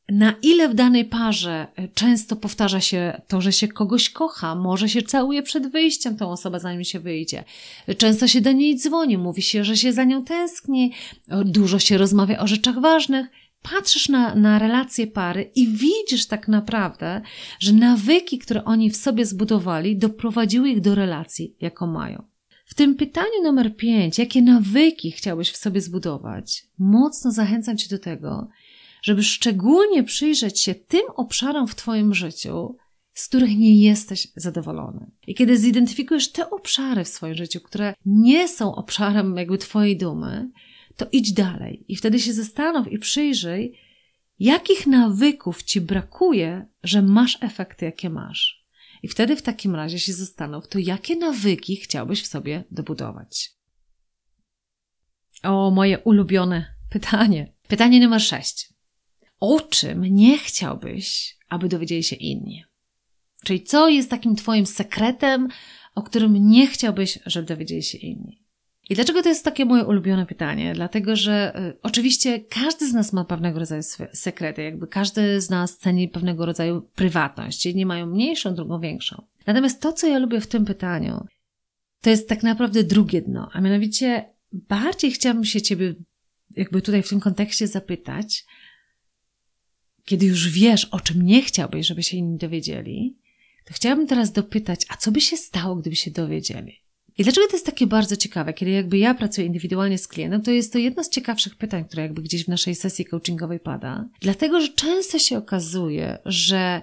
na 0.10 0.34
ile 0.42 0.70
w 0.70 0.74
danej 0.74 1.06
parze 1.06 1.68
e, 1.76 1.88
często 1.88 2.36
powtarza 2.36 2.82
się 2.82 3.22
to, 3.28 3.42
że 3.42 3.54
się 3.54 3.68
kogoś 3.68 4.10
kocha, 4.10 4.56
może 4.56 4.90
się 4.90 5.02
całuje 5.02 5.44
przed 5.44 5.72
wyjściem 5.72 6.18
tą 6.18 6.32
osobę, 6.32 6.60
zanim 6.60 6.84
się 6.84 7.00
wyjdzie. 7.00 7.44
Często 7.98 8.28
się 8.28 8.42
do 8.42 8.52
niej 8.52 8.78
dzwoni, 8.78 9.18
mówi 9.18 9.42
się, 9.42 9.64
że 9.64 9.78
się 9.78 9.94
za 9.94 10.04
nią 10.04 10.24
tęskni, 10.24 10.94
dużo 11.46 11.80
się 11.80 11.98
rozmawia 11.98 12.40
o 12.40 12.48
rzeczach 12.48 12.80
ważnych. 12.80 13.28
Patrzysz 13.62 14.10
na, 14.10 14.36
na 14.36 14.60
relacje 14.60 15.08
pary 15.08 15.52
i 15.56 15.68
widzisz 15.68 16.26
tak 16.28 16.48
naprawdę, 16.48 17.22
że 17.60 17.74
nawyki, 17.74 18.40
które 18.40 18.64
oni 18.64 18.90
w 18.90 18.98
sobie 18.98 19.26
zbudowali, 19.26 19.98
doprowadziły 19.98 20.70
ich 20.70 20.82
do 20.82 20.96
relacji, 20.96 21.56
jaką 21.62 21.88
mają. 21.88 22.24
W 22.66 22.74
tym 22.74 22.96
pytaniu 22.96 23.44
numer 23.44 23.76
pięć, 23.76 24.18
jakie 24.18 24.42
nawyki 24.42 25.12
chciałbyś 25.12 25.52
w 25.52 25.58
sobie 25.58 25.82
zbudować, 25.82 26.66
mocno 26.78 27.32
zachęcam 27.32 27.78
Cię 27.78 27.90
do 27.90 28.00
tego, 28.00 28.48
żeby 29.08 29.24
szczególnie 29.24 30.04
przyjrzeć 30.04 30.62
się 30.62 30.76
tym 30.76 31.02
obszarom 31.16 31.68
w 31.68 31.76
Twoim 31.76 32.14
życiu, 32.14 32.76
z 33.14 33.28
których 33.28 33.58
nie 33.58 33.82
jesteś 33.82 34.28
zadowolony. 34.36 35.12
I 35.28 35.36
kiedy 35.36 35.58
zidentyfikujesz 35.58 36.32
te 36.32 36.50
obszary 36.50 37.04
w 37.04 37.08
swoim 37.08 37.36
życiu, 37.36 37.60
które 37.60 37.94
nie 38.06 38.48
są 38.48 38.76
obszarem 38.76 39.38
jakby 39.38 39.58
Twojej 39.58 39.98
dumy, 39.98 40.52
to 40.96 41.06
idź 41.12 41.34
dalej 41.34 41.86
i 41.88 41.96
wtedy 41.96 42.20
się 42.20 42.34
zastanów 42.34 42.92
i 42.92 43.00
przyjrzyj, 43.00 43.80
jakich 44.40 44.88
nawyków 44.88 45.64
Ci 45.64 45.82
brakuje, 45.82 46.68
że 46.84 47.02
masz 47.02 47.38
efekty, 47.42 47.86
jakie 47.86 48.10
masz. 48.10 48.68
I 49.04 49.08
wtedy 49.08 49.36
w 49.36 49.42
takim 49.42 49.76
razie 49.76 50.00
się 50.00 50.14
zastanów, 50.14 50.68
to 50.68 50.80
jakie 50.80 51.16
nawyki 51.16 51.76
chciałbyś 51.76 52.24
w 52.24 52.28
sobie 52.28 52.64
dobudować. 52.72 53.52
O, 55.44 55.72
moje 55.72 56.00
ulubione 56.00 56.76
pytanie. 56.90 57.54
Pytanie 57.68 58.00
numer 58.00 58.22
sześć 58.22 58.77
o 59.40 59.62
czym 59.62 60.04
nie 60.04 60.38
chciałbyś, 60.38 61.38
aby 61.50 61.68
dowiedzieli 61.68 62.04
się 62.04 62.16
inni. 62.16 62.64
Czyli 63.44 63.64
co 63.64 63.90
jest 63.90 64.10
takim 64.10 64.36
Twoim 64.36 64.66
sekretem, 64.66 65.48
o 65.96 66.04
którym 66.04 66.50
nie 66.50 66.68
chciałbyś, 66.68 67.20
żeby 67.26 67.48
dowiedzieli 67.48 67.84
się 67.84 67.98
inni. 67.98 68.48
I 68.90 68.96
dlaczego 68.96 69.24
to 69.24 69.30
jest 69.30 69.46
takie 69.46 69.66
moje 69.66 69.86
ulubione 69.86 70.26
pytanie? 70.26 70.74
Dlatego, 70.74 71.16
że 71.16 71.60
y, 71.70 71.78
oczywiście 71.84 72.40
każdy 72.40 72.90
z 72.90 72.94
nas 72.94 73.14
ma 73.14 73.26
pewnego 73.26 73.60
rodzaju 73.60 73.82
sekrety, 74.14 74.64
jakby 74.64 74.88
każdy 74.88 75.42
z 75.42 75.50
nas 75.50 75.78
ceni 75.78 76.10
pewnego 76.10 76.46
rodzaju 76.46 76.82
prywatność. 76.82 77.66
Jedni 77.66 77.86
mają 77.86 78.06
mniejszą, 78.06 78.56
drugą 78.56 78.80
większą. 78.80 79.24
Natomiast 79.46 79.82
to, 79.82 79.94
co 79.94 80.08
ja 80.08 80.20
lubię 80.20 80.42
w 80.42 80.48
tym 80.48 80.66
pytaniu, 80.66 81.26
to 82.02 82.10
jest 82.10 82.30
tak 82.30 82.44
naprawdę 82.44 82.84
drugie 82.84 83.22
dno, 83.22 83.50
a 83.54 83.62
mianowicie 83.62 84.34
bardziej 84.52 85.12
chciałabym 85.12 85.46
się 85.46 85.62
Ciebie 85.62 85.96
jakby 86.56 86.82
tutaj 86.82 87.04
w 87.04 87.10
tym 87.10 87.20
kontekście 87.20 87.68
zapytać, 87.68 88.46
kiedy 90.08 90.26
już 90.26 90.50
wiesz, 90.50 90.86
o 90.86 91.00
czym 91.00 91.22
nie 91.22 91.42
chciałbyś, 91.42 91.88
żeby 91.88 92.04
się 92.04 92.18
inni 92.18 92.38
dowiedzieli, 92.38 93.18
to 93.66 93.74
chciałabym 93.74 94.08
teraz 94.08 94.32
dopytać, 94.32 94.82
a 94.90 94.98
co 94.98 95.12
by 95.12 95.22
się 95.22 95.38
stało, 95.38 95.76
gdyby 95.76 95.96
się 95.96 96.12
dowiedzieli? 96.12 96.74
I 97.18 97.24
dlaczego 97.24 97.48
to 97.48 97.54
jest 97.54 97.66
takie 97.66 97.88
bardzo 97.88 98.16
ciekawe? 98.16 98.54
Kiedy 98.54 98.72
jakby 98.72 98.98
ja 98.98 99.14
pracuję 99.14 99.48
indywidualnie 99.48 99.98
z 99.98 100.08
klientem, 100.08 100.42
to 100.42 100.52
jest 100.52 100.74
to 100.74 100.80
jedno 100.80 101.04
z 101.04 101.10
ciekawszych 101.10 101.56
pytań, 101.56 101.86
które 101.86 102.04
jakby 102.04 102.22
gdzieś 102.22 102.46
w 102.46 102.48
naszej 102.48 102.76
sesji 102.76 103.06
coachingowej 103.06 103.60
pada. 103.60 104.10
Dlatego, 104.22 104.62
że 104.62 104.70
często 104.70 105.20
się 105.20 105.38
okazuje, 105.38 106.18
że 106.26 106.82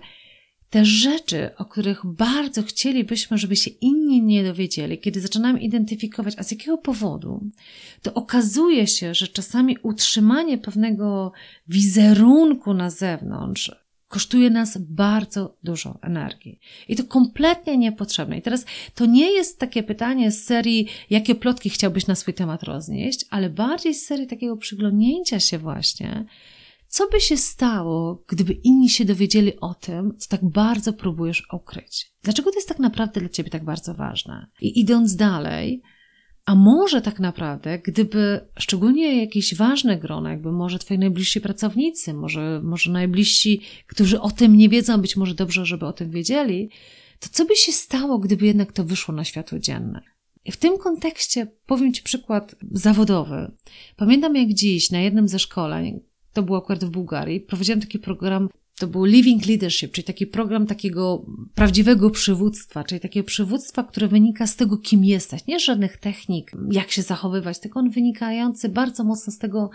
te 0.75 0.85
rzeczy, 0.85 1.51
o 1.57 1.65
których 1.65 2.07
bardzo 2.07 2.63
chcielibyśmy, 2.63 3.39
żeby 3.39 3.57
się 3.57 3.71
inni 3.71 4.23
nie 4.23 4.45
dowiedzieli, 4.45 4.99
kiedy 4.99 5.21
zaczynamy 5.21 5.61
identyfikować, 5.61 6.35
a 6.39 6.43
z 6.43 6.51
jakiego 6.51 6.79
powodu, 6.79 7.45
to 8.03 8.15
okazuje 8.15 8.87
się, 8.87 9.15
że 9.15 9.29
czasami 9.29 9.77
utrzymanie 9.83 10.59
pewnego 10.59 11.33
wizerunku 11.69 12.75
na 12.75 12.91
zewnątrz 12.91 13.71
kosztuje 14.09 14.51
nas 14.51 14.79
bardzo 14.79 15.57
dużo 15.63 15.99
energii. 16.03 16.61
I 16.89 16.97
to 16.97 17.05
kompletnie 17.05 17.79
niepotrzebne. 17.79 18.39
I 18.39 18.43
teraz 18.43 18.65
to 18.95 19.07
nie 19.07 19.33
jest 19.33 19.59
takie 19.59 19.83
pytanie 19.83 20.31
z 20.31 20.45
serii, 20.45 20.89
jakie 21.11 21.35
plotki 21.35 21.71
chciałbyś 21.71 22.07
na 22.07 22.15
swój 22.15 22.35
temat 22.35 22.63
roznieść, 22.63 23.25
ale 23.31 23.51
bardziej 23.51 23.95
z 23.95 24.07
serii 24.07 24.27
takiego 24.27 24.57
przyglądnięcia 24.57 25.41
się 25.41 25.59
właśnie, 25.59 26.25
co 26.95 27.09
by 27.09 27.21
się 27.21 27.37
stało, 27.37 28.25
gdyby 28.29 28.53
inni 28.53 28.91
się 28.91 29.05
dowiedzieli 29.05 29.61
o 29.61 29.75
tym, 29.75 30.17
co 30.19 30.29
tak 30.29 30.45
bardzo 30.45 30.93
próbujesz 30.93 31.43
ukryć? 31.53 32.13
Dlaczego 32.23 32.51
to 32.51 32.57
jest 32.57 32.69
tak 32.69 32.79
naprawdę 32.79 33.21
dla 33.21 33.29
ciebie 33.29 33.51
tak 33.51 33.65
bardzo 33.65 33.95
ważne? 33.95 34.47
I 34.61 34.81
idąc 34.81 35.17
dalej, 35.17 35.83
a 36.45 36.55
może 36.55 37.03
tak 37.03 37.21
naprawdę, 37.21 37.79
gdyby 37.79 38.49
szczególnie 38.59 39.21
jakieś 39.21 39.55
ważne 39.55 39.99
grono, 39.99 40.31
jakby 40.31 40.53
może 40.53 40.79
twoi 40.79 40.99
najbliżsi 40.99 41.41
pracownicy, 41.41 42.15
może, 42.15 42.61
może 42.65 42.93
najbliżsi, 42.93 43.61
którzy 43.87 44.21
o 44.21 44.31
tym 44.31 44.57
nie 44.57 44.69
wiedzą, 44.69 45.01
być 45.01 45.17
może 45.17 45.35
dobrze, 45.35 45.67
żeby 45.67 45.87
o 45.87 45.93
tym 45.93 46.11
wiedzieli, 46.11 46.71
to 47.21 47.29
co 47.33 47.45
by 47.45 47.57
się 47.57 47.73
stało, 47.73 48.19
gdyby 48.19 48.47
jednak 48.47 48.73
to 48.73 48.85
wyszło 48.85 49.15
na 49.15 49.25
światło 49.25 49.59
dzienne? 49.59 50.01
W 50.51 50.57
tym 50.57 50.79
kontekście 50.79 51.47
powiem 51.67 51.93
Ci 51.93 52.03
przykład 52.03 52.55
zawodowy. 52.71 53.53
Pamiętam 53.97 54.37
jak 54.37 54.49
dziś 54.49 54.91
na 54.91 55.01
jednym 55.01 55.29
ze 55.29 55.39
szkoleń, 55.39 56.01
to 56.35 56.43
było 56.43 56.59
akurat 56.59 56.85
w 56.85 56.91
Bułgarii, 56.91 57.41
prowadziłam 57.41 57.81
taki 57.81 57.99
program 57.99 58.49
to 58.79 58.87
był 58.87 59.05
Living 59.05 59.47
Leadership, 59.47 59.93
czyli 59.93 60.05
taki 60.05 60.27
program 60.27 60.67
takiego 60.67 61.27
prawdziwego 61.55 62.11
przywództwa, 62.11 62.85
czyli 62.85 63.01
takiego 63.01 63.27
przywództwa, 63.27 63.85
które 63.85 64.09
wynika 64.09 64.47
z 64.47 64.57
tego, 64.57 64.79
kim 64.79 65.05
jesteś. 65.05 65.47
Nie 65.47 65.61
żadnych 65.61 65.97
technik, 65.97 66.53
jak 66.71 66.91
się 66.91 67.03
zachowywać, 67.03 67.61
tylko 67.61 67.81
on 67.81 67.91
wynikający 67.91 68.69
bardzo 68.69 69.05
mocno 69.05 69.33
z 69.33 69.39
tego, 69.39 69.71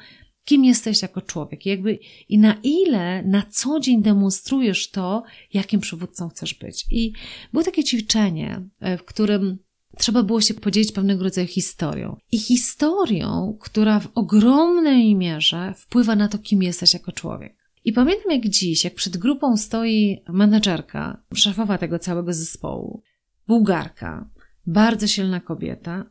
kim 0.46 0.66
jesteś 0.66 1.02
jako 1.02 1.22
człowiek. 1.22 1.66
Jakby, 1.66 2.00
I 2.30 2.40
na 2.40 2.56
ile 2.64 3.24
na 3.24 3.44
co 3.50 3.80
dzień 3.80 4.02
demonstrujesz 4.02 4.90
to, 4.90 5.24
jakim 5.54 5.80
przywódcą 5.80 6.30
chcesz 6.30 6.54
być. 6.54 6.86
I 6.92 7.14
było 7.54 7.64
takie 7.64 7.84
ćwiczenie, 7.84 8.62
e, 8.80 8.98
w 8.98 9.06
którym 9.06 9.58
trzeba 10.00 10.24
było 10.24 10.42
się 10.42 10.54
podzielić 10.54 10.92
pewnego 10.92 11.24
rodzaju 11.24 11.48
historią. 11.48 12.18
I 12.32 12.40
historią, 12.40 13.58
która 13.62 14.00
w 14.00 14.08
ogromnej 14.16 15.16
mierze 15.16 15.74
wpływa 15.78 16.16
na 16.16 16.28
to, 16.28 16.38
kim 16.38 16.64
jesteś 16.64 16.94
jako 16.94 17.12
człowiek. 17.12 17.56
I 17.86 17.94
pamiętam 17.94 18.32
jak 18.32 18.48
dziś, 18.48 18.84
jak 18.84 18.96
przed 18.96 19.18
grupą 19.18 19.58
stoi 19.58 20.24
menedżerka, 20.30 21.24
szefowa 21.36 21.78
tego 21.78 22.00
całego 22.00 22.34
zespołu, 22.34 23.02
bułgarka, 23.48 24.30
bardzo 24.68 25.08
silna 25.08 25.40
kobieta, 25.40 26.06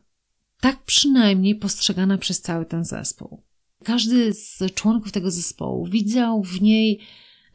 tak 0.61 0.83
przynajmniej 0.83 1.55
postrzegana 1.55 2.17
przez 2.17 2.41
cały 2.41 2.65
ten 2.65 2.85
zespół. 2.85 3.43
Każdy 3.83 4.33
z 4.33 4.59
członków 4.73 5.11
tego 5.11 5.31
zespołu 5.31 5.85
widział 5.85 6.43
w 6.43 6.61
niej 6.61 6.99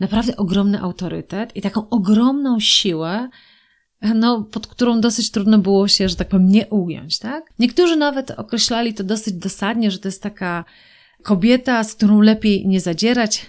naprawdę 0.01 0.37
ogromny 0.37 0.81
autorytet 0.81 1.57
i 1.57 1.62
taką 1.62 1.88
ogromną 1.88 2.61
siłę, 2.61 3.29
no, 4.14 4.43
pod 4.43 4.67
którą 4.67 5.01
dosyć 5.01 5.31
trudno 5.31 5.59
było 5.59 5.88
się, 5.88 6.09
że 6.09 6.17
tak 6.17 6.29
powiem, 6.29 6.49
nie 6.49 6.67
ugiąć, 6.67 7.19
tak? 7.19 7.45
Niektórzy 7.59 7.97
nawet 7.97 8.31
określali 8.31 8.95
to 8.95 9.05
dosyć 9.05 9.35
dosadnie, 9.35 9.90
że 9.90 9.99
to 9.99 10.09
jest 10.09 10.23
taka 10.23 10.64
kobieta, 11.23 11.85
z 11.85 11.95
którą 11.95 12.21
lepiej 12.21 12.67
nie 12.67 12.81
zadzierać, 12.81 13.47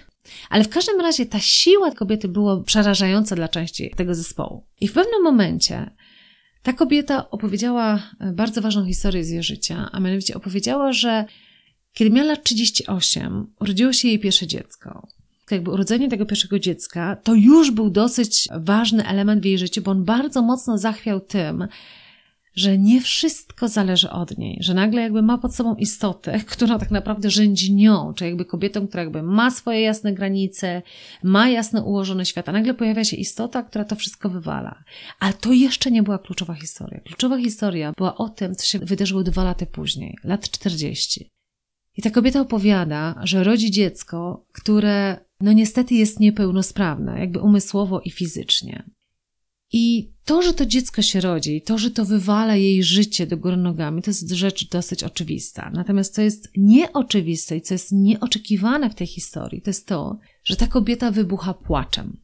ale 0.50 0.64
w 0.64 0.68
każdym 0.68 1.00
razie 1.00 1.26
ta 1.26 1.40
siła 1.40 1.90
kobiety 1.90 2.28
była 2.28 2.62
przerażająca 2.62 3.36
dla 3.36 3.48
części 3.48 3.90
tego 3.96 4.14
zespołu. 4.14 4.66
I 4.80 4.88
w 4.88 4.92
pewnym 4.92 5.22
momencie 5.22 5.90
ta 6.62 6.72
kobieta 6.72 7.30
opowiedziała 7.30 8.02
bardzo 8.32 8.60
ważną 8.60 8.86
historię 8.86 9.24
z 9.24 9.30
jej 9.30 9.42
życia, 9.42 9.88
a 9.92 10.00
mianowicie 10.00 10.34
opowiedziała, 10.34 10.92
że 10.92 11.24
kiedy 11.92 12.10
miała 12.10 12.28
lat 12.28 12.44
38, 12.44 13.54
urodziło 13.60 13.92
się 13.92 14.08
jej 14.08 14.18
pierwsze 14.18 14.46
dziecko. 14.46 15.08
Jakby 15.50 15.70
urodzenie 15.70 16.08
tego 16.08 16.26
pierwszego 16.26 16.58
dziecka 16.58 17.16
to 17.16 17.34
już 17.34 17.70
był 17.70 17.90
dosyć 17.90 18.48
ważny 18.56 19.06
element 19.06 19.42
w 19.42 19.44
jej 19.44 19.58
życiu, 19.58 19.82
bo 19.82 19.90
on 19.90 20.04
bardzo 20.04 20.42
mocno 20.42 20.78
zachwiał 20.78 21.20
tym, 21.20 21.68
że 22.56 22.78
nie 22.78 23.00
wszystko 23.00 23.68
zależy 23.68 24.10
od 24.10 24.38
niej, 24.38 24.58
że 24.60 24.74
nagle 24.74 25.02
jakby 25.02 25.22
ma 25.22 25.38
pod 25.38 25.54
sobą 25.54 25.74
istotę, 25.74 26.40
która 26.52 26.78
tak 26.78 26.90
naprawdę 26.90 27.30
rządzi 27.30 27.74
nią, 27.74 28.12
czy 28.14 28.24
jakby 28.24 28.44
kobietą, 28.44 28.88
która 28.88 29.02
jakby 29.02 29.22
ma 29.22 29.50
swoje 29.50 29.80
jasne 29.80 30.14
granice, 30.14 30.82
ma 31.22 31.48
jasno 31.48 31.82
ułożone 31.82 32.26
świat, 32.26 32.48
a 32.48 32.52
nagle 32.52 32.74
pojawia 32.74 33.04
się 33.04 33.16
istota, 33.16 33.62
która 33.62 33.84
to 33.84 33.96
wszystko 33.96 34.30
wywala. 34.30 34.84
Ale 35.20 35.32
to 35.32 35.52
jeszcze 35.52 35.90
nie 35.90 36.02
była 36.02 36.18
kluczowa 36.18 36.54
historia. 36.54 37.00
Kluczowa 37.00 37.38
historia 37.38 37.92
była 37.96 38.16
o 38.16 38.28
tym, 38.28 38.54
co 38.54 38.66
się 38.66 38.78
wydarzyło 38.78 39.22
dwa 39.22 39.44
lata 39.44 39.66
później, 39.66 40.16
lat 40.24 40.50
40. 40.50 41.30
I 41.96 42.02
ta 42.02 42.10
kobieta 42.10 42.40
opowiada, 42.40 43.14
że 43.22 43.44
rodzi 43.44 43.70
dziecko, 43.70 44.46
które 44.52 45.25
no 45.40 45.52
niestety 45.52 45.94
jest 45.94 46.20
niepełnosprawne, 46.20 47.20
jakby 47.20 47.40
umysłowo 47.40 48.00
i 48.00 48.10
fizycznie. 48.10 48.90
I 49.72 50.12
to, 50.24 50.42
że 50.42 50.54
to 50.54 50.66
dziecko 50.66 51.02
się 51.02 51.20
rodzi, 51.20 51.62
to, 51.62 51.78
że 51.78 51.90
to 51.90 52.04
wywala 52.04 52.56
jej 52.56 52.82
życie 52.82 53.26
do 53.26 53.36
góry 53.36 53.56
nogami, 53.56 54.02
to 54.02 54.10
jest 54.10 54.30
rzecz 54.30 54.68
dosyć 54.68 55.04
oczywista. 55.04 55.70
Natomiast 55.74 56.14
co 56.14 56.22
jest 56.22 56.48
nieoczywiste 56.56 57.56
i 57.56 57.60
co 57.60 57.74
jest 57.74 57.92
nieoczekiwane 57.92 58.90
w 58.90 58.94
tej 58.94 59.06
historii, 59.06 59.62
to 59.62 59.70
jest 59.70 59.86
to, 59.86 60.18
że 60.44 60.56
ta 60.56 60.66
kobieta 60.66 61.10
wybucha 61.10 61.54
płaczem. 61.54 62.16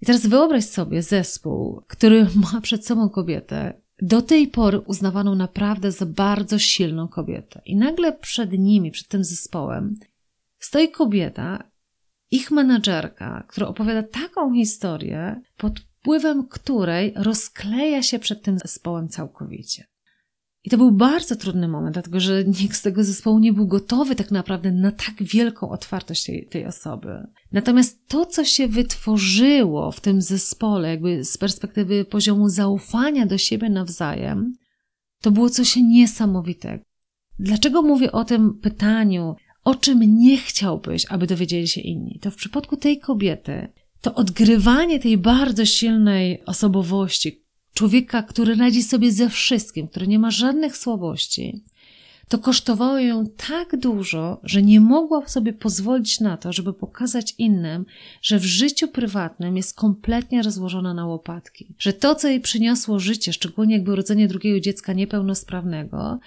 I 0.00 0.06
teraz 0.06 0.26
wyobraź 0.26 0.64
sobie 0.64 1.02
zespół, 1.02 1.82
który 1.86 2.26
ma 2.52 2.60
przed 2.60 2.86
sobą 2.86 3.08
kobietę, 3.08 3.80
do 4.02 4.22
tej 4.22 4.48
pory 4.48 4.80
uznawaną 4.80 5.34
naprawdę 5.34 5.92
za 5.92 6.06
bardzo 6.06 6.58
silną 6.58 7.08
kobietę. 7.08 7.60
I 7.66 7.76
nagle 7.76 8.12
przed 8.12 8.52
nimi, 8.52 8.90
przed 8.90 9.08
tym 9.08 9.24
zespołem, 9.24 9.96
stoi 10.58 10.88
kobieta, 10.90 11.67
ich 12.30 12.50
menadżerka, 12.50 13.44
która 13.48 13.68
opowiada 13.68 14.02
taką 14.02 14.54
historię, 14.54 15.40
pod 15.56 15.80
wpływem 15.80 16.48
której 16.48 17.12
rozkleja 17.16 18.02
się 18.02 18.18
przed 18.18 18.42
tym 18.42 18.58
zespołem 18.58 19.08
całkowicie. 19.08 19.84
I 20.64 20.70
to 20.70 20.76
był 20.76 20.92
bardzo 20.92 21.36
trudny 21.36 21.68
moment, 21.68 21.94
dlatego 21.94 22.20
że 22.20 22.44
nikt 22.44 22.76
z 22.76 22.82
tego 22.82 23.04
zespołu 23.04 23.38
nie 23.38 23.52
był 23.52 23.66
gotowy 23.66 24.14
tak 24.14 24.30
naprawdę 24.30 24.72
na 24.72 24.92
tak 24.92 25.22
wielką 25.22 25.68
otwartość 25.70 26.24
tej, 26.24 26.46
tej 26.46 26.66
osoby. 26.66 27.26
Natomiast 27.52 28.08
to, 28.08 28.26
co 28.26 28.44
się 28.44 28.68
wytworzyło 28.68 29.92
w 29.92 30.00
tym 30.00 30.22
zespole, 30.22 30.90
jakby 30.90 31.24
z 31.24 31.38
perspektywy 31.38 32.04
poziomu 32.04 32.48
zaufania 32.48 33.26
do 33.26 33.38
siebie 33.38 33.68
nawzajem, 33.68 34.52
to 35.20 35.30
było 35.30 35.50
coś 35.50 35.76
niesamowitego. 35.76 36.84
Dlaczego 37.38 37.82
mówię 37.82 38.12
o 38.12 38.24
tym 38.24 38.54
pytaniu, 38.54 39.36
o 39.68 39.74
czym 39.74 40.18
nie 40.18 40.36
chciałbyś, 40.36 41.06
aby 41.08 41.26
dowiedzieli 41.26 41.68
się 41.68 41.80
inni? 41.80 42.18
To 42.22 42.30
w 42.30 42.36
przypadku 42.36 42.76
tej 42.76 42.98
kobiety 42.98 43.68
to 44.00 44.14
odgrywanie 44.14 45.00
tej 45.00 45.18
bardzo 45.18 45.64
silnej 45.64 46.44
osobowości, 46.44 47.42
człowieka, 47.74 48.22
który 48.22 48.54
radzi 48.54 48.82
sobie 48.82 49.12
ze 49.12 49.28
wszystkim, 49.28 49.88
który 49.88 50.06
nie 50.06 50.18
ma 50.18 50.30
żadnych 50.30 50.76
słabości, 50.76 51.64
to 52.28 52.38
kosztowało 52.38 52.98
ją 52.98 53.26
tak 53.48 53.76
dużo, 53.76 54.40
że 54.42 54.62
nie 54.62 54.80
mogła 54.80 55.28
sobie 55.28 55.52
pozwolić 55.52 56.20
na 56.20 56.36
to, 56.36 56.52
żeby 56.52 56.72
pokazać 56.72 57.34
innym, 57.38 57.84
że 58.22 58.38
w 58.38 58.44
życiu 58.44 58.88
prywatnym 58.88 59.56
jest 59.56 59.76
kompletnie 59.76 60.42
rozłożona 60.42 60.94
na 60.94 61.06
łopatki. 61.06 61.74
Że 61.78 61.92
to, 61.92 62.14
co 62.14 62.28
jej 62.28 62.40
przyniosło 62.40 62.98
życie, 62.98 63.32
szczególnie 63.32 63.74
jakby 63.74 63.92
urodzenie 63.92 64.28
drugiego 64.28 64.60
dziecka 64.60 64.92
niepełnosprawnego, 64.92 66.18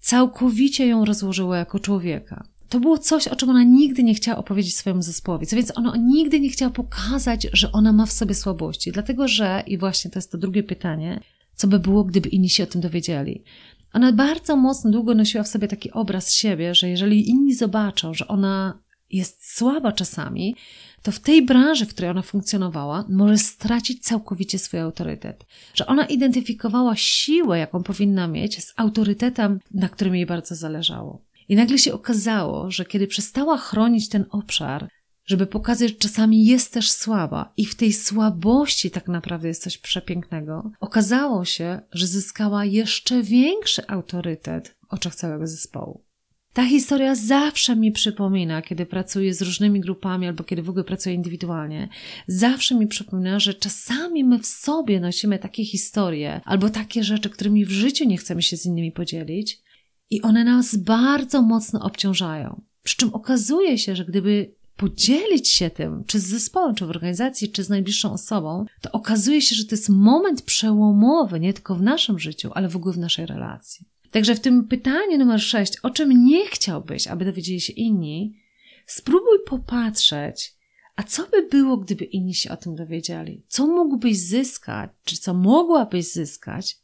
całkowicie 0.00 0.86
ją 0.86 1.04
rozłożyło 1.04 1.54
jako 1.54 1.78
człowieka 1.78 2.44
to 2.70 2.80
było 2.80 2.98
coś, 2.98 3.28
o 3.28 3.36
czym 3.36 3.50
ona 3.50 3.62
nigdy 3.62 4.02
nie 4.02 4.14
chciała 4.14 4.38
opowiedzieć 4.38 4.76
swojemu 4.76 5.02
zespołowi. 5.02 5.46
Co 5.46 5.56
więc 5.56 5.78
ona 5.78 5.96
nigdy 5.96 6.40
nie 6.40 6.48
chciała 6.48 6.70
pokazać, 6.70 7.46
że 7.52 7.72
ona 7.72 7.92
ma 7.92 8.06
w 8.06 8.12
sobie 8.12 8.34
słabości. 8.34 8.92
Dlatego, 8.92 9.28
że, 9.28 9.62
i 9.66 9.78
właśnie 9.78 10.10
to 10.10 10.18
jest 10.18 10.32
to 10.32 10.38
drugie 10.38 10.62
pytanie, 10.62 11.20
co 11.54 11.66
by 11.66 11.78
było, 11.78 12.04
gdyby 12.04 12.28
inni 12.28 12.48
się 12.48 12.62
o 12.62 12.66
tym 12.66 12.80
dowiedzieli. 12.80 13.44
Ona 13.92 14.12
bardzo 14.12 14.56
mocno 14.56 14.90
długo 14.90 15.14
nosiła 15.14 15.42
w 15.44 15.48
sobie 15.48 15.68
taki 15.68 15.90
obraz 15.90 16.32
siebie, 16.32 16.74
że 16.74 16.88
jeżeli 16.88 17.28
inni 17.30 17.54
zobaczą, 17.54 18.14
że 18.14 18.28
ona 18.28 18.78
jest 19.10 19.56
słaba 19.56 19.92
czasami, 19.92 20.56
to 21.02 21.12
w 21.12 21.20
tej 21.20 21.42
branży, 21.42 21.86
w 21.86 21.88
której 21.88 22.10
ona 22.10 22.22
funkcjonowała, 22.22 23.04
może 23.08 23.38
stracić 23.38 24.02
całkowicie 24.02 24.58
swój 24.58 24.80
autorytet. 24.80 25.46
Że 25.74 25.86
ona 25.86 26.04
identyfikowała 26.06 26.96
siłę, 26.96 27.58
jaką 27.58 27.82
powinna 27.82 28.28
mieć, 28.28 28.64
z 28.64 28.72
autorytetem, 28.76 29.60
na 29.70 29.88
którym 29.88 30.14
jej 30.14 30.26
bardzo 30.26 30.54
zależało. 30.54 31.29
I 31.50 31.56
nagle 31.56 31.78
się 31.78 31.92
okazało, 31.92 32.70
że 32.70 32.84
kiedy 32.84 33.06
przestała 33.06 33.58
chronić 33.58 34.08
ten 34.08 34.24
obszar, 34.30 34.88
żeby 35.24 35.46
pokazać, 35.46 35.88
że 35.88 35.94
czasami 35.94 36.44
jest 36.44 36.72
też 36.72 36.90
słaba 36.90 37.52
i 37.56 37.66
w 37.66 37.74
tej 37.74 37.92
słabości 37.92 38.90
tak 38.90 39.08
naprawdę 39.08 39.48
jest 39.48 39.62
coś 39.62 39.78
przepięknego, 39.78 40.70
okazało 40.80 41.44
się, 41.44 41.80
że 41.92 42.06
zyskała 42.06 42.64
jeszcze 42.64 43.22
większy 43.22 43.86
autorytet 43.88 44.76
w 44.80 44.92
oczach 44.94 45.14
całego 45.14 45.46
zespołu. 45.46 46.04
Ta 46.52 46.66
historia 46.66 47.14
zawsze 47.14 47.76
mi 47.76 47.92
przypomina, 47.92 48.62
kiedy 48.62 48.86
pracuję 48.86 49.34
z 49.34 49.42
różnymi 49.42 49.80
grupami 49.80 50.26
albo 50.26 50.44
kiedy 50.44 50.62
w 50.62 50.70
ogóle 50.70 50.84
pracuję 50.84 51.14
indywidualnie, 51.14 51.88
zawsze 52.26 52.74
mi 52.74 52.86
przypomina, 52.86 53.40
że 53.40 53.54
czasami 53.54 54.24
my 54.24 54.38
w 54.38 54.46
sobie 54.46 55.00
nosimy 55.00 55.38
takie 55.38 55.64
historie 55.64 56.40
albo 56.44 56.70
takie 56.70 57.04
rzeczy, 57.04 57.30
którymi 57.30 57.64
w 57.64 57.70
życiu 57.70 58.04
nie 58.04 58.16
chcemy 58.16 58.42
się 58.42 58.56
z 58.56 58.66
innymi 58.66 58.92
podzielić, 58.92 59.62
i 60.10 60.22
one 60.22 60.44
nas 60.44 60.76
bardzo 60.76 61.42
mocno 61.42 61.80
obciążają. 61.82 62.62
Przy 62.82 62.96
czym 62.96 63.14
okazuje 63.14 63.78
się, 63.78 63.96
że 63.96 64.04
gdyby 64.04 64.54
podzielić 64.76 65.48
się 65.48 65.70
tym, 65.70 66.04
czy 66.06 66.20
z 66.20 66.26
zespołem, 66.26 66.74
czy 66.74 66.86
w 66.86 66.90
organizacji, 66.90 67.52
czy 67.52 67.64
z 67.64 67.68
najbliższą 67.68 68.12
osobą, 68.12 68.64
to 68.80 68.92
okazuje 68.92 69.42
się, 69.42 69.56
że 69.56 69.64
to 69.64 69.74
jest 69.74 69.88
moment 69.88 70.42
przełomowy 70.42 71.40
nie 71.40 71.52
tylko 71.52 71.74
w 71.74 71.82
naszym 71.82 72.18
życiu, 72.18 72.50
ale 72.54 72.68
w 72.68 72.76
ogóle 72.76 72.94
w 72.94 72.98
naszej 72.98 73.26
relacji. 73.26 73.86
Także 74.10 74.34
w 74.34 74.40
tym 74.40 74.68
pytaniu 74.68 75.18
numer 75.18 75.40
6, 75.40 75.76
o 75.82 75.90
czym 75.90 76.24
nie 76.24 76.46
chciałbyś, 76.46 77.06
aby 77.06 77.24
dowiedzieli 77.24 77.60
się 77.60 77.72
inni, 77.72 78.40
spróbuj 78.86 79.38
popatrzeć, 79.46 80.54
a 80.96 81.02
co 81.02 81.26
by 81.26 81.42
było, 81.42 81.76
gdyby 81.76 82.04
inni 82.04 82.34
się 82.34 82.50
o 82.50 82.56
tym 82.56 82.74
dowiedzieli? 82.74 83.44
Co 83.48 83.66
mógłbyś 83.66 84.18
zyskać, 84.18 84.90
czy 85.04 85.16
co 85.16 85.34
mogłabyś 85.34 86.12
zyskać, 86.12 86.78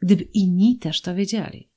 gdyby 0.00 0.22
inni 0.22 0.78
też 0.78 1.00
to 1.00 1.14
wiedzieli? 1.14 1.69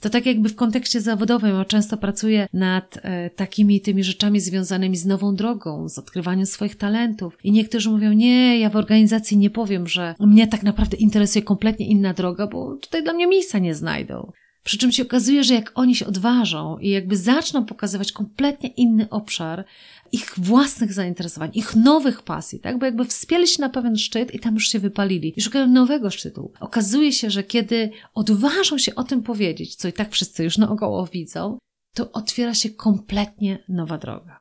To 0.00 0.10
tak 0.10 0.26
jakby 0.26 0.48
w 0.48 0.54
kontekście 0.54 1.00
zawodowym, 1.00 1.56
ja 1.56 1.64
często 1.64 1.96
pracuję 1.96 2.48
nad 2.52 2.98
e, 3.02 3.30
takimi 3.30 3.80
tymi 3.80 4.04
rzeczami 4.04 4.40
związanymi 4.40 4.96
z 4.96 5.06
nową 5.06 5.34
drogą, 5.34 5.88
z 5.88 5.98
odkrywaniem 5.98 6.46
swoich 6.46 6.76
talentów. 6.76 7.38
I 7.44 7.52
niektórzy 7.52 7.90
mówią, 7.90 8.12
nie, 8.12 8.58
ja 8.58 8.70
w 8.70 8.76
organizacji 8.76 9.36
nie 9.36 9.50
powiem, 9.50 9.88
że 9.88 10.14
mnie 10.20 10.46
tak 10.46 10.62
naprawdę 10.62 10.96
interesuje 10.96 11.42
kompletnie 11.42 11.86
inna 11.86 12.14
droga, 12.14 12.46
bo 12.46 12.76
tutaj 12.76 13.02
dla 13.02 13.12
mnie 13.12 13.26
miejsca 13.26 13.58
nie 13.58 13.74
znajdą. 13.74 14.32
Przy 14.68 14.78
czym 14.78 14.92
się 14.92 15.02
okazuje, 15.02 15.44
że 15.44 15.54
jak 15.54 15.72
oni 15.74 15.94
się 15.94 16.06
odważą 16.06 16.78
i 16.78 16.90
jakby 16.90 17.16
zaczną 17.16 17.64
pokazywać 17.64 18.12
kompletnie 18.12 18.68
inny 18.68 19.08
obszar 19.10 19.64
ich 20.12 20.34
własnych 20.36 20.92
zainteresowań, 20.92 21.50
ich 21.54 21.76
nowych 21.76 22.22
pasji, 22.22 22.60
tak? 22.60 22.78
Bo 22.78 22.86
jakby 22.86 23.04
wspięli 23.04 23.46
się 23.46 23.60
na 23.60 23.68
pewien 23.68 23.96
szczyt 23.96 24.34
i 24.34 24.38
tam 24.38 24.54
już 24.54 24.68
się 24.68 24.78
wypalili 24.78 25.32
i 25.36 25.42
szukają 25.42 25.66
nowego 25.66 26.10
szczytu. 26.10 26.52
Okazuje 26.60 27.12
się, 27.12 27.30
że 27.30 27.42
kiedy 27.42 27.90
odważą 28.14 28.78
się 28.78 28.94
o 28.94 29.04
tym 29.04 29.22
powiedzieć, 29.22 29.76
co 29.76 29.88
i 29.88 29.92
tak 29.92 30.12
wszyscy 30.12 30.44
już 30.44 30.58
naokoło 30.58 31.06
widzą, 31.06 31.58
to 31.94 32.12
otwiera 32.12 32.54
się 32.54 32.70
kompletnie 32.70 33.64
nowa 33.68 33.98
droga. 33.98 34.40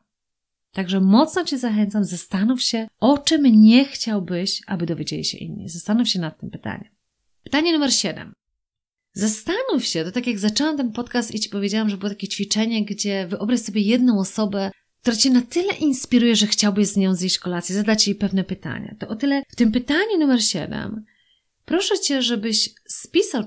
Także 0.74 1.02
mocno 1.02 1.44
Cię 1.44 1.58
zachęcam, 1.58 2.04
zastanów 2.04 2.62
się, 2.62 2.88
o 3.00 3.18
czym 3.18 3.62
nie 3.62 3.86
chciałbyś, 3.86 4.62
aby 4.68 4.86
dowiedzieli 4.86 5.26
się 5.26 5.38
inni. 5.38 5.70
Zastanów 5.70 6.10
się 6.10 6.20
nad 6.20 6.40
tym 6.40 6.50
pytaniem. 6.50 6.90
Pytanie 7.44 7.74
numer 7.74 7.94
7. 7.94 8.34
Zastanów 9.14 9.86
się, 9.86 10.04
to 10.04 10.12
tak 10.12 10.28
jak 10.28 10.40
zaczęłam 10.40 10.78
ten 10.78 10.92
podcast 10.92 11.36
i 11.36 11.40
Ci 11.40 11.50
powiedziałam, 11.50 11.90
że 11.90 11.98
było 11.98 12.10
takie 12.10 12.28
ćwiczenie, 12.28 12.86
gdzie 12.86 13.28
wyobraź 13.28 13.60
sobie 13.60 13.82
jedną 13.82 14.20
osobę, 14.20 14.72
która 15.08 15.18
Cię 15.18 15.30
na 15.30 15.42
tyle 15.42 15.74
inspiruje, 15.74 16.36
że 16.36 16.48
chciałbyś 16.48 16.88
z 16.88 16.98
nią 16.98 17.16
zjeść 17.16 17.40
kolację, 17.40 17.76
zadać 17.76 18.08
jej 18.08 18.16
pewne 18.16 18.44
pytania. 18.44 18.96
To 19.00 19.08
o 19.08 19.16
tyle 19.16 19.44
w 19.50 19.56
tym 19.56 19.72
pytaniu 19.72 20.18
numer 20.20 20.44
7 20.44 21.06
proszę 21.66 22.00
Cię, 22.00 22.22
żebyś 22.22 22.70
spisał 22.88 23.44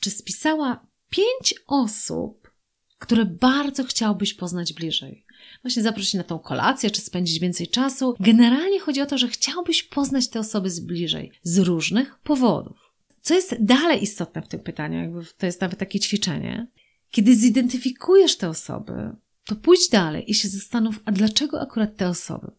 czy 0.00 0.10
spisała 0.10 0.86
pięć 1.10 1.54
osób, 1.66 2.50
które 2.98 3.24
bardzo 3.24 3.84
chciałbyś 3.84 4.34
poznać 4.34 4.72
bliżej. 4.72 5.24
Właśnie 5.62 5.82
zaprosić 5.82 6.14
na 6.14 6.24
tą 6.24 6.38
kolację, 6.38 6.90
czy 6.90 7.00
spędzić 7.00 7.38
więcej 7.38 7.68
czasu. 7.68 8.14
Generalnie 8.20 8.80
chodzi 8.80 9.00
o 9.00 9.06
to, 9.06 9.18
że 9.18 9.28
chciałbyś 9.28 9.82
poznać 9.82 10.28
te 10.28 10.40
osoby 10.40 10.70
z 10.70 10.80
bliżej, 10.80 11.32
z 11.42 11.58
różnych 11.58 12.18
powodów. 12.18 12.76
Co 13.20 13.34
jest 13.34 13.64
dalej 13.64 14.02
istotne 14.02 14.42
w 14.42 14.48
tym 14.48 14.60
pytaniu, 14.60 14.98
jakby 14.98 15.24
to 15.38 15.46
jest 15.46 15.60
nawet 15.60 15.78
takie 15.78 16.00
ćwiczenie. 16.00 16.66
Kiedy 17.10 17.36
zidentyfikujesz 17.36 18.36
te 18.36 18.48
osoby, 18.48 19.16
to 19.46 19.56
pójdź 19.56 19.88
dalej 19.88 20.30
i 20.30 20.34
się 20.34 20.48
zastanów, 20.48 21.00
a 21.04 21.12
dlaczego 21.12 21.60
akurat 21.60 21.96
te 21.96 22.08
osoby? 22.08 22.50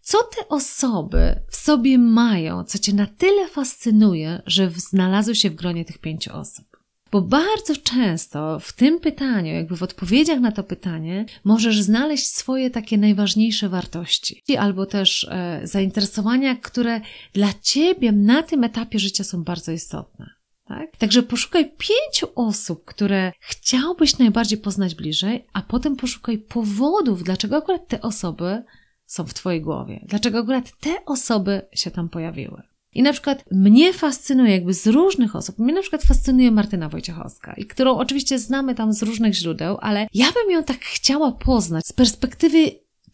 Co 0.00 0.18
te 0.22 0.48
osoby 0.48 1.40
w 1.50 1.56
sobie 1.56 1.98
mają, 1.98 2.64
co 2.64 2.78
cię 2.78 2.92
na 2.92 3.06
tyle 3.06 3.48
fascynuje, 3.48 4.42
że 4.46 4.70
znalazły 4.70 5.34
się 5.34 5.50
w 5.50 5.54
gronie 5.54 5.84
tych 5.84 5.98
pięciu 5.98 6.36
osób? 6.36 6.70
Bo 7.12 7.20
bardzo 7.20 7.76
często 7.76 8.58
w 8.60 8.72
tym 8.72 9.00
pytaniu, 9.00 9.54
jakby 9.54 9.76
w 9.76 9.82
odpowiedziach 9.82 10.40
na 10.40 10.52
to 10.52 10.62
pytanie, 10.62 11.26
możesz 11.44 11.82
znaleźć 11.82 12.26
swoje 12.26 12.70
takie 12.70 12.98
najważniejsze 12.98 13.68
wartości, 13.68 14.42
albo 14.58 14.86
też 14.86 15.26
e, 15.30 15.60
zainteresowania, 15.64 16.56
które 16.56 17.00
dla 17.32 17.52
ciebie 17.62 18.12
na 18.12 18.42
tym 18.42 18.64
etapie 18.64 18.98
życia 18.98 19.24
są 19.24 19.44
bardzo 19.44 19.72
istotne. 19.72 20.39
Tak? 20.70 20.96
Także 20.96 21.22
poszukaj 21.22 21.72
pięciu 21.78 22.28
osób, 22.34 22.84
które 22.84 23.32
chciałbyś 23.40 24.18
najbardziej 24.18 24.58
poznać 24.58 24.94
bliżej, 24.94 25.46
a 25.52 25.62
potem 25.62 25.96
poszukaj 25.96 26.38
powodów, 26.38 27.22
dlaczego 27.22 27.56
akurat 27.56 27.88
te 27.88 28.00
osoby 28.00 28.62
są 29.06 29.24
w 29.24 29.34
Twojej 29.34 29.60
głowie, 29.60 30.04
dlaczego 30.08 30.38
akurat 30.38 30.72
te 30.80 31.04
osoby 31.04 31.62
się 31.74 31.90
tam 31.90 32.08
pojawiły. 32.08 32.62
I 32.92 33.02
na 33.02 33.12
przykład 33.12 33.44
mnie 33.50 33.92
fascynuje 33.92 34.52
jakby 34.52 34.74
z 34.74 34.86
różnych 34.86 35.36
osób, 35.36 35.58
mnie 35.58 35.72
na 35.72 35.80
przykład 35.80 36.02
fascynuje 36.02 36.50
Martyna 36.50 36.88
Wojciechowska, 36.88 37.54
i 37.54 37.66
którą 37.66 37.96
oczywiście 37.96 38.38
znamy 38.38 38.74
tam 38.74 38.92
z 38.92 39.02
różnych 39.02 39.34
źródeł, 39.34 39.78
ale 39.80 40.06
ja 40.14 40.26
bym 40.32 40.50
ją 40.50 40.64
tak 40.64 40.80
chciała 40.80 41.32
poznać 41.32 41.86
z 41.86 41.92
perspektywy 41.92 42.58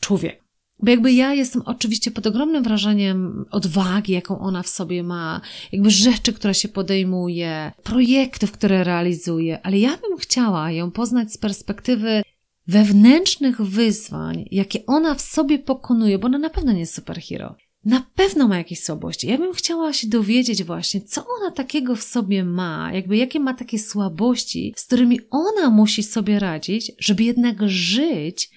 człowieka. 0.01 0.46
Bo 0.83 0.91
jakby 0.91 1.13
ja 1.13 1.35
jestem 1.35 1.63
oczywiście 1.65 2.11
pod 2.11 2.27
ogromnym 2.27 2.63
wrażeniem 2.63 3.45
odwagi, 3.51 4.13
jaką 4.13 4.39
ona 4.39 4.63
w 4.63 4.69
sobie 4.69 5.03
ma, 5.03 5.41
jakby 5.73 5.91
rzeczy, 5.91 6.33
które 6.33 6.55
się 6.55 6.69
podejmuje, 6.69 7.73
projektów, 7.83 8.53
które 8.53 8.85
realizuje, 8.85 9.67
ale 9.67 9.79
ja 9.79 9.97
bym 9.97 10.19
chciała 10.19 10.71
ją 10.71 10.91
poznać 10.91 11.33
z 11.33 11.39
perspektywy 11.39 12.23
wewnętrznych 12.67 13.63
wyzwań, 13.63 14.45
jakie 14.51 14.87
ona 14.87 15.15
w 15.15 15.21
sobie 15.21 15.59
pokonuje, 15.59 16.19
bo 16.19 16.27
ona 16.27 16.39
na 16.39 16.51
pewno 16.51 16.73
nie 16.73 16.81
jest 16.81 16.95
superhero 16.95 17.57
na 17.87 18.07
pewno 18.15 18.49
ma 18.49 18.59
jakieś 18.59 18.83
słabości. 18.83 19.27
Ja 19.27 19.39
bym 19.39 19.53
chciała 19.53 19.93
się 19.93 20.09
dowiedzieć 20.09 20.65
właśnie, 20.65 21.01
co 21.01 21.25
ona 21.41 21.51
takiego 21.51 21.97
w 21.97 22.03
sobie 22.03 22.45
ma, 22.45 22.91
jakby 22.95 23.17
jakie 23.17 23.41
ma 23.41 23.55
takie 23.55 23.79
słabości, 23.79 24.75
z 24.77 24.87
którymi 24.87 25.21
ona 25.31 25.71
musi 25.71 26.03
sobie 26.03 26.39
radzić, 26.39 26.93
żeby 26.99 27.25
jednak 27.25 27.57
żyć 27.69 28.51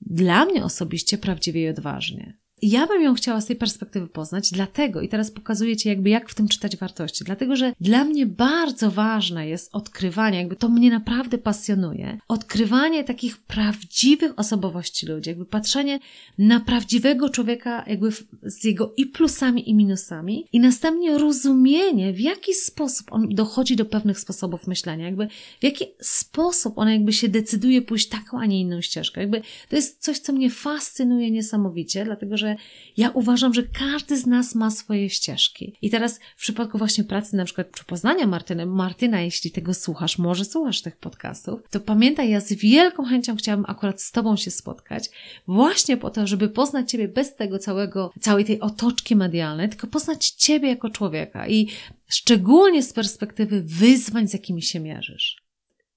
dla 0.00 0.44
mnie 0.44 0.64
osobiście 0.64 1.18
prawdziwie 1.18 1.62
i 1.62 1.68
odważnie. 1.68 2.38
Ja 2.62 2.86
bym 2.86 3.02
ją 3.02 3.14
chciała 3.14 3.40
z 3.40 3.46
tej 3.46 3.56
perspektywy 3.56 4.08
poznać, 4.08 4.50
dlatego, 4.50 5.00
i 5.00 5.08
teraz 5.08 5.30
pokazuję 5.30 5.76
Ci 5.76 5.88
jakby 5.88 6.10
jak 6.10 6.30
w 6.30 6.34
tym 6.34 6.48
czytać 6.48 6.76
wartości, 6.76 7.24
dlatego, 7.24 7.56
że 7.56 7.72
dla 7.80 8.04
mnie 8.04 8.26
bardzo 8.26 8.90
ważne 8.90 9.48
jest 9.48 9.74
odkrywanie, 9.74 10.38
jakby 10.38 10.56
to 10.56 10.68
mnie 10.68 10.90
naprawdę 10.90 11.38
pasjonuje, 11.38 12.18
odkrywanie 12.28 13.04
takich 13.04 13.38
prawdziwych 13.38 14.32
osobowości 14.36 15.06
ludzi, 15.06 15.30
jakby 15.30 15.46
patrzenie 15.46 15.98
na 16.38 16.60
prawdziwego 16.60 17.30
człowieka 17.30 17.84
jakby 17.86 18.10
z 18.42 18.64
jego 18.64 18.94
i 18.96 19.06
plusami 19.06 19.70
i 19.70 19.74
minusami 19.74 20.46
i 20.52 20.60
następnie 20.60 21.18
rozumienie, 21.18 22.12
w 22.12 22.20
jaki 22.20 22.54
sposób 22.54 23.06
on 23.10 23.28
dochodzi 23.28 23.76
do 23.76 23.84
pewnych 23.84 24.20
sposobów 24.20 24.66
myślenia, 24.66 25.04
jakby 25.04 25.28
w 25.60 25.64
jaki 25.64 25.84
sposób 26.00 26.78
on 26.78 26.88
jakby 26.88 27.12
się 27.12 27.28
decyduje 27.28 27.82
pójść 27.82 28.08
taką, 28.08 28.40
a 28.40 28.46
nie 28.46 28.60
inną 28.60 28.80
ścieżkę. 28.80 29.20
Jakby 29.20 29.42
to 29.68 29.76
jest 29.76 30.02
coś, 30.02 30.18
co 30.18 30.32
mnie 30.32 30.50
fascynuje 30.50 31.30
niesamowicie, 31.30 32.04
dlatego, 32.04 32.36
że 32.36 32.45
że 32.46 32.56
ja 32.96 33.10
uważam, 33.10 33.54
że 33.54 33.62
każdy 33.62 34.16
z 34.16 34.26
nas 34.26 34.54
ma 34.54 34.70
swoje 34.70 35.10
ścieżki. 35.10 35.72
I 35.82 35.90
teraz 35.90 36.20
w 36.36 36.40
przypadku 36.40 36.78
właśnie 36.78 37.04
pracy, 37.04 37.36
na 37.36 37.44
przykład 37.44 37.66
przy 37.66 37.84
poznania 37.84 38.26
Martyny, 38.26 38.66
Martyna, 38.66 39.20
jeśli 39.20 39.50
tego 39.50 39.74
słuchasz, 39.74 40.18
może 40.18 40.44
słuchasz 40.44 40.82
tych 40.82 40.96
podcastów, 40.96 41.60
to 41.70 41.80
pamiętaj, 41.80 42.30
ja 42.30 42.40
z 42.40 42.52
wielką 42.52 43.04
chęcią 43.04 43.36
chciałabym 43.36 43.66
akurat 43.68 44.02
z 44.02 44.12
Tobą 44.12 44.36
się 44.36 44.50
spotkać, 44.50 45.10
właśnie 45.46 45.96
po 45.96 46.10
to, 46.10 46.26
żeby 46.26 46.48
poznać 46.48 46.90
Ciebie 46.90 47.08
bez 47.08 47.34
tego 47.34 47.58
całego, 47.58 48.12
całej 48.20 48.44
tej 48.44 48.60
otoczki 48.60 49.16
medialnej, 49.16 49.68
tylko 49.68 49.86
poznać 49.86 50.30
Ciebie 50.30 50.68
jako 50.68 50.90
człowieka 50.90 51.48
i 51.48 51.68
szczególnie 52.08 52.82
z 52.82 52.92
perspektywy 52.92 53.62
wyzwań, 53.62 54.28
z 54.28 54.32
jakimi 54.32 54.62
się 54.62 54.80
mierzysz 54.80 55.45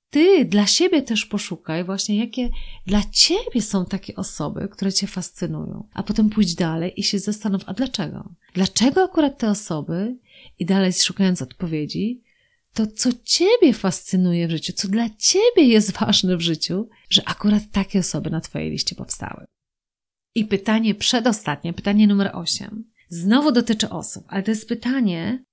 ty 0.09 0.45
dla 0.45 0.67
siebie 0.67 1.01
też 1.01 1.25
poszukaj 1.25 1.83
właśnie, 1.83 2.19
jakie 2.19 2.49
dla 2.87 3.01
ciebie 3.11 3.61
są 3.61 3.85
takie 3.85 4.15
osoby, 4.15 4.67
które 4.71 4.93
cię 4.93 5.07
fascynują. 5.07 5.87
A 5.93 6.03
potem 6.03 6.29
pójdź 6.29 6.55
dalej 6.55 6.93
i 6.97 7.03
się 7.03 7.19
zastanów, 7.19 7.61
a 7.65 7.73
dlaczego? 7.73 8.35
Dlaczego 8.53 9.03
akurat 9.03 9.37
te 9.37 9.49
osoby? 9.49 10.17
I 10.59 10.65
dalej 10.65 10.93
szukając 10.93 11.41
odpowiedzi, 11.41 12.23
to 12.73 12.87
co 12.87 13.09
ciebie 13.23 13.73
fascynuje 13.73 14.47
w 14.47 14.51
życiu, 14.51 14.73
co 14.73 14.87
dla 14.87 15.09
ciebie 15.09 15.63
jest 15.63 15.91
ważne 15.91 16.37
w 16.37 16.41
życiu, 16.41 16.89
że 17.09 17.21
akurat 17.25 17.63
takie 17.71 17.99
osoby 17.99 18.29
na 18.29 18.41
twojej 18.41 18.71
liście 18.71 18.95
powstały. 18.95 19.45
I 20.35 20.45
pytanie 20.45 20.95
przedostatnie, 20.95 21.73
pytanie 21.73 22.07
numer 22.07 22.31
8. 22.33 22.91
Znowu 23.09 23.51
dotyczy 23.51 23.89
osób, 23.89 24.25
ale 24.27 24.43
to 24.43 24.51
jest 24.51 24.67
pytanie, 24.67 25.43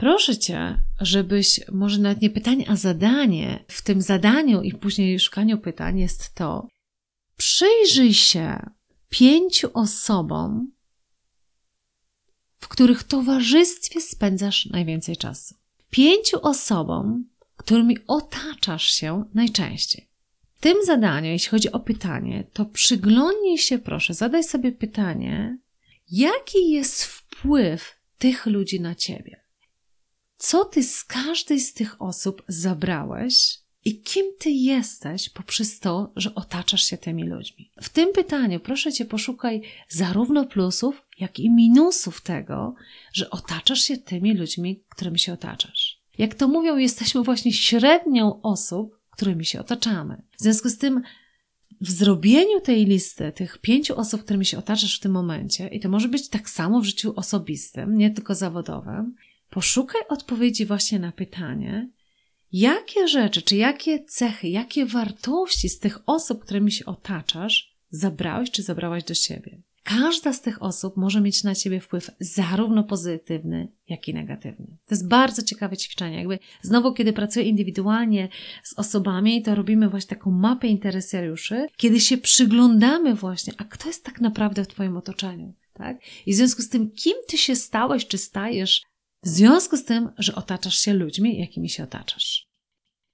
Proszę 0.00 0.38
Cię, 0.38 0.82
żebyś, 1.00 1.60
może 1.72 1.98
nawet 1.98 2.22
nie 2.22 2.30
pytanie, 2.30 2.64
a 2.68 2.76
zadanie, 2.76 3.64
w 3.68 3.82
tym 3.82 4.02
zadaniu 4.02 4.62
i 4.62 4.72
później 4.72 5.20
szukaniu 5.20 5.58
pytań 5.58 5.98
jest 5.98 6.34
to, 6.34 6.68
przyjrzyj 7.36 8.14
się 8.14 8.70
pięciu 9.08 9.70
osobom, 9.74 10.72
w 12.60 12.68
których 12.68 13.02
towarzystwie 13.02 14.00
spędzasz 14.00 14.66
najwięcej 14.66 15.16
czasu. 15.16 15.54
Pięciu 15.90 16.38
osobom, 16.42 17.24
którymi 17.56 17.96
otaczasz 18.06 18.90
się 18.90 19.24
najczęściej. 19.34 20.08
W 20.56 20.60
tym 20.60 20.76
zadaniu, 20.84 21.30
jeśli 21.30 21.50
chodzi 21.50 21.72
o 21.72 21.80
pytanie, 21.80 22.44
to 22.52 22.64
przyglądnij 22.64 23.58
się, 23.58 23.78
proszę, 23.78 24.14
zadaj 24.14 24.44
sobie 24.44 24.72
pytanie, 24.72 25.58
jaki 26.10 26.70
jest 26.70 27.04
wpływ 27.04 27.94
tych 28.18 28.46
ludzi 28.46 28.80
na 28.80 28.94
ciebie 28.94 29.39
co 30.40 30.64
ty 30.64 30.82
z 30.82 31.04
każdej 31.04 31.60
z 31.60 31.74
tych 31.74 32.02
osób 32.02 32.42
zabrałeś 32.48 33.58
i 33.84 34.00
kim 34.02 34.26
ty 34.38 34.50
jesteś 34.50 35.28
poprzez 35.28 35.80
to, 35.80 36.12
że 36.16 36.34
otaczasz 36.34 36.82
się 36.82 36.98
tymi 36.98 37.28
ludźmi. 37.28 37.70
W 37.82 37.88
tym 37.88 38.12
pytaniu 38.12 38.60
proszę 38.60 38.92
cię 38.92 39.04
poszukaj 39.04 39.62
zarówno 39.88 40.44
plusów, 40.44 41.02
jak 41.18 41.38
i 41.38 41.50
minusów 41.50 42.20
tego, 42.20 42.74
że 43.12 43.30
otaczasz 43.30 43.80
się 43.80 43.96
tymi 43.96 44.34
ludźmi, 44.34 44.82
którymi 44.88 45.18
się 45.18 45.32
otaczasz. 45.32 46.00
Jak 46.18 46.34
to 46.34 46.48
mówią, 46.48 46.76
jesteśmy 46.76 47.22
właśnie 47.22 47.52
średnią 47.52 48.42
osób, 48.42 49.00
którymi 49.10 49.44
się 49.44 49.60
otaczamy. 49.60 50.22
W 50.38 50.42
związku 50.42 50.68
z 50.68 50.78
tym 50.78 51.02
w 51.80 51.90
zrobieniu 51.90 52.60
tej 52.60 52.86
listy, 52.86 53.32
tych 53.32 53.58
pięciu 53.58 53.96
osób, 53.98 54.24
którymi 54.24 54.46
się 54.46 54.58
otaczasz 54.58 54.98
w 54.98 55.00
tym 55.00 55.12
momencie, 55.12 55.68
i 55.68 55.80
to 55.80 55.88
może 55.88 56.08
być 56.08 56.28
tak 56.28 56.50
samo 56.50 56.80
w 56.80 56.84
życiu 56.84 57.12
osobistym, 57.16 57.98
nie 57.98 58.10
tylko 58.10 58.34
zawodowym, 58.34 59.14
Poszukaj 59.50 60.02
odpowiedzi 60.08 60.66
właśnie 60.66 60.98
na 60.98 61.12
pytanie, 61.12 61.90
Jakie 62.52 63.08
rzeczy, 63.08 63.42
czy 63.42 63.56
jakie 63.56 64.04
cechy, 64.04 64.48
jakie 64.48 64.86
wartości 64.86 65.68
z 65.68 65.78
tych 65.78 65.98
osób, 66.06 66.44
którymi 66.44 66.72
się 66.72 66.84
otaczasz, 66.84 67.76
zabrałeś 67.90 68.50
czy 68.50 68.62
zabrałaś 68.62 69.04
do 69.04 69.14
siebie? 69.14 69.62
Każda 69.82 70.32
z 70.32 70.42
tych 70.42 70.62
osób 70.62 70.96
może 70.96 71.20
mieć 71.20 71.44
na 71.44 71.54
ciebie 71.54 71.80
wpływ 71.80 72.10
zarówno 72.20 72.84
pozytywny, 72.84 73.72
jak 73.88 74.08
i 74.08 74.14
negatywny. 74.14 74.66
To 74.86 74.94
jest 74.94 75.08
bardzo 75.08 75.42
ciekawe 75.42 75.76
ćwiczenie. 75.76 76.18
Jakby 76.18 76.38
znowu, 76.62 76.92
kiedy 76.92 77.12
pracuję 77.12 77.46
indywidualnie 77.46 78.28
z 78.62 78.78
osobami, 78.78 79.42
to 79.42 79.54
robimy 79.54 79.88
właśnie 79.88 80.16
taką 80.16 80.30
mapę 80.30 80.66
interesariuszy, 80.66 81.66
kiedy 81.76 82.00
się 82.00 82.18
przyglądamy 82.18 83.14
właśnie, 83.14 83.52
a 83.56 83.64
kto 83.64 83.88
jest 83.88 84.04
tak 84.04 84.20
naprawdę 84.20 84.64
w 84.64 84.68
Twoim 84.68 84.96
otoczeniu. 84.96 85.54
Tak? 85.74 85.96
I 86.26 86.32
w 86.32 86.36
związku 86.36 86.62
z 86.62 86.68
tym, 86.68 86.90
kim 86.90 87.14
Ty 87.28 87.38
się 87.38 87.56
stałeś, 87.56 88.06
czy 88.06 88.18
stajesz, 88.18 88.82
w 89.22 89.28
związku 89.28 89.76
z 89.76 89.84
tym, 89.84 90.10
że 90.18 90.34
otaczasz 90.34 90.78
się 90.78 90.92
ludźmi, 90.92 91.38
jakimi 91.38 91.68
się 91.68 91.82
otaczasz. 91.84 92.50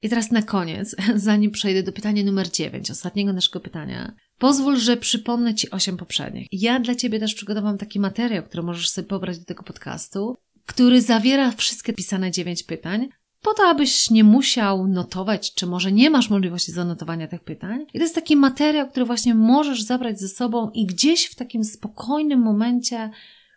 I 0.03 0.09
teraz 0.09 0.31
na 0.31 0.43
koniec, 0.43 0.97
zanim 1.15 1.51
przejdę 1.51 1.83
do 1.83 1.93
pytania 1.93 2.25
numer 2.25 2.51
9, 2.51 2.91
ostatniego 2.91 3.33
naszego 3.33 3.61
pytania, 3.61 4.13
pozwól, 4.39 4.77
że 4.77 4.97
przypomnę 4.97 5.55
Ci 5.55 5.71
osiem 5.71 5.97
poprzednich. 5.97 6.47
Ja 6.53 6.81
dla 6.81 6.95
Ciebie 6.95 7.21
też 7.21 7.35
przygotowałam 7.35 7.79
taki 7.79 8.01
materiał, 8.01 8.43
który 8.43 8.63
możesz 8.63 8.91
sobie 8.91 9.09
pobrać 9.09 9.39
do 9.39 9.45
tego 9.45 9.63
podcastu, 9.63 10.37
który 10.67 11.03
zawiera 11.03 11.51
wszystkie 11.51 11.93
pisane 11.93 12.31
dziewięć 12.31 12.63
pytań, 12.63 13.09
po 13.43 13.55
to, 13.55 13.69
abyś 13.69 14.11
nie 14.11 14.25
musiał 14.25 14.87
notować, 14.87 15.55
czy 15.55 15.67
może 15.67 15.93
nie 15.93 16.11
masz 16.11 16.31
możliwości 16.31 16.73
zanotowania 16.73 17.29
tych 17.29 17.45
pytań. 17.45 17.87
I 17.95 17.99
to 17.99 18.05
jest 18.05 18.15
taki 18.15 18.37
materiał, 18.37 18.91
który 18.91 19.07
właśnie 19.07 19.35
możesz 19.35 19.83
zabrać 19.83 20.21
ze 20.21 20.29
sobą 20.29 20.71
i 20.71 20.87
gdzieś 20.87 21.27
w 21.27 21.35
takim 21.35 21.65
spokojnym 21.65 22.41
momencie 22.41 23.11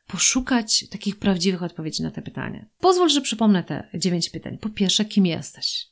poszukać 0.10 0.89
takich 0.89 1.20
prawdziwych 1.20 1.64
odpowiedzi 1.64 2.03
na 2.03 2.12
te 2.12 2.22
pytania. 2.22 2.66
Pozwól, 2.80 3.10
że 3.10 3.22
przypomnę 3.22 3.64
te 3.64 3.89
dziewięć 3.93 4.30
pytań. 4.30 4.57
Po 4.57 4.70
pierwsze, 4.70 5.05
kim 5.05 5.26
jesteś? 5.26 5.88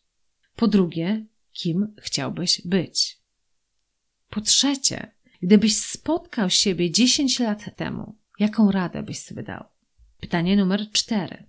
Po 0.55 0.67
drugie, 0.67 1.25
kim 1.51 1.95
chciałbyś 2.01 2.61
być? 2.65 3.21
Po 4.29 4.41
trzecie, 4.41 5.11
gdybyś 5.41 5.77
spotkał 5.77 6.49
siebie 6.49 6.91
10 6.91 7.39
lat 7.39 7.75
temu, 7.75 8.17
jaką 8.39 8.71
radę 8.71 9.03
byś 9.03 9.19
sobie 9.19 9.43
dał? 9.43 9.63
Pytanie 10.19 10.55
numer 10.55 10.91
cztery. 10.91 11.45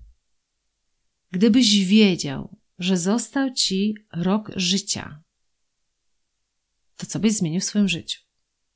Gdybyś 1.31 1.85
wiedział, 1.85 2.57
że 2.79 2.97
został 2.97 3.53
ci 3.53 3.95
rok 4.13 4.51
życia, 4.57 5.23
to 6.97 7.07
co 7.07 7.19
byś 7.19 7.33
zmienił 7.33 7.61
w 7.61 7.65
swoim 7.65 7.89
życiu? 7.89 8.28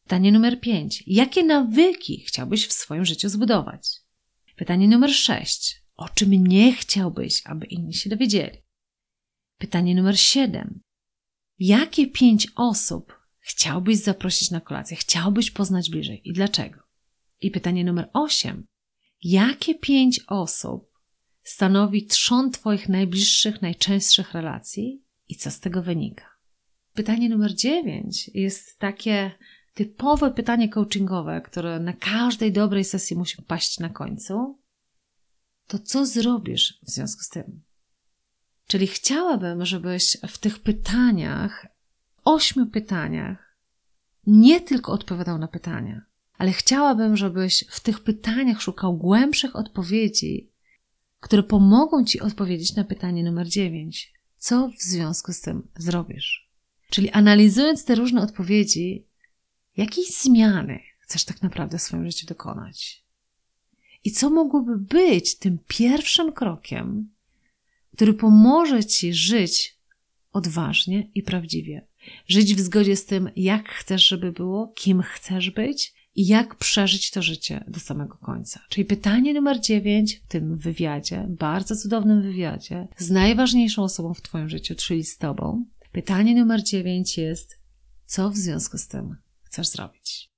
Pytanie 0.02 0.32
numer 0.32 0.60
pięć. 0.60 1.04
Jakie 1.06 1.44
nawyki 1.44 2.24
chciałbyś 2.26 2.66
w 2.66 2.72
swoim 2.72 3.04
życiu 3.04 3.28
zbudować? 3.28 4.00
Pytanie 4.56 4.88
numer 4.88 5.14
sześć. 5.14 5.82
O 5.96 6.08
czym 6.08 6.46
nie 6.46 6.72
chciałbyś, 6.72 7.42
aby 7.44 7.66
inni 7.66 7.94
się 7.94 8.10
dowiedzieli? 8.10 8.58
Pytanie 9.58 9.94
numer 9.94 10.20
siedem. 10.20 10.80
Jakie 11.58 12.06
pięć 12.06 12.48
osób 12.56 13.18
chciałbyś 13.40 13.96
zaprosić 13.96 14.50
na 14.50 14.60
kolację, 14.60 14.96
chciałbyś 14.96 15.50
poznać 15.50 15.90
bliżej 15.90 16.28
i 16.28 16.32
dlaczego? 16.32 16.80
I 17.40 17.50
pytanie 17.50 17.84
numer 17.84 18.10
osiem. 18.12 18.66
Jakie 19.22 19.74
pięć 19.74 20.20
osób 20.26 20.92
stanowi 21.42 22.06
trzon 22.06 22.50
Twoich 22.50 22.88
najbliższych, 22.88 23.62
najczęstszych 23.62 24.32
relacji 24.32 25.02
i 25.28 25.36
co 25.36 25.50
z 25.50 25.60
tego 25.60 25.82
wynika? 25.82 26.32
Pytanie 26.94 27.28
numer 27.28 27.54
dziewięć 27.54 28.30
jest 28.34 28.78
takie 28.78 29.30
typowe 29.74 30.30
pytanie 30.30 30.68
coachingowe, 30.68 31.40
które 31.40 31.80
na 31.80 31.92
każdej 31.92 32.52
dobrej 32.52 32.84
sesji 32.84 33.16
musi 33.16 33.42
paść 33.42 33.78
na 33.78 33.88
końcu. 33.88 34.58
To 35.66 35.78
co 35.78 36.06
zrobisz 36.06 36.78
w 36.82 36.90
związku 36.90 37.22
z 37.22 37.28
tym? 37.28 37.62
Czyli 38.66 38.86
chciałabym, 38.86 39.64
żebyś 39.64 40.16
w 40.28 40.38
tych 40.38 40.58
pytaniach, 40.58 41.66
ośmiu 42.24 42.66
pytaniach, 42.66 43.56
nie 44.26 44.60
tylko 44.60 44.92
odpowiadał 44.92 45.38
na 45.38 45.48
pytania, 45.48 46.02
ale 46.38 46.52
chciałabym, 46.52 47.16
żebyś 47.16 47.64
w 47.68 47.80
tych 47.80 48.00
pytaniach 48.00 48.62
szukał 48.62 48.96
głębszych 48.96 49.56
odpowiedzi, 49.56 50.50
które 51.20 51.42
pomogą 51.42 52.04
ci 52.04 52.20
odpowiedzieć 52.20 52.76
na 52.76 52.84
pytanie 52.84 53.24
numer 53.24 53.48
dziewięć. 53.48 54.12
Co 54.38 54.68
w 54.68 54.82
związku 54.82 55.32
z 55.32 55.40
tym 55.40 55.68
zrobisz? 55.76 56.50
Czyli 56.90 57.10
analizując 57.10 57.84
te 57.84 57.94
różne 57.94 58.22
odpowiedzi, 58.22 59.06
jakiej 59.76 60.04
zmiany 60.04 60.80
chcesz 60.98 61.24
tak 61.24 61.42
naprawdę 61.42 61.78
w 61.78 61.82
swoim 61.82 62.06
życiu 62.06 62.26
dokonać? 62.26 63.04
I 64.04 64.10
co 64.10 64.30
mogłoby 64.30 64.78
być 64.78 65.38
tym 65.38 65.58
pierwszym 65.68 66.32
krokiem, 66.32 67.10
który 67.94 68.14
pomoże 68.14 68.84
ci 68.84 69.14
żyć 69.14 69.78
odważnie 70.32 71.10
i 71.14 71.22
prawdziwie. 71.22 71.86
Żyć 72.28 72.54
w 72.54 72.60
zgodzie 72.60 72.96
z 72.96 73.06
tym, 73.06 73.30
jak 73.36 73.68
chcesz, 73.68 74.08
żeby 74.08 74.32
było, 74.32 74.68
kim 74.76 75.02
chcesz 75.02 75.50
być 75.50 75.94
i 76.14 76.26
jak 76.26 76.54
przeżyć 76.54 77.10
to 77.10 77.22
życie 77.22 77.64
do 77.68 77.80
samego 77.80 78.16
końca. 78.16 78.60
Czyli 78.68 78.84
pytanie 78.84 79.34
numer 79.34 79.60
dziewięć 79.60 80.16
w 80.16 80.26
tym 80.26 80.56
wywiadzie, 80.56 81.26
bardzo 81.28 81.76
cudownym 81.76 82.22
wywiadzie, 82.22 82.88
z 82.98 83.10
najważniejszą 83.10 83.82
osobą 83.82 84.14
w 84.14 84.22
Twoim 84.22 84.48
życiu, 84.48 84.74
czyli 84.74 85.04
z 85.04 85.18
Tobą. 85.18 85.64
Pytanie 85.92 86.34
numer 86.34 86.62
dziewięć 86.62 87.18
jest, 87.18 87.58
co 88.06 88.30
w 88.30 88.36
związku 88.36 88.78
z 88.78 88.88
tym 88.88 89.16
chcesz 89.52 89.68
zrobić? 89.68 90.30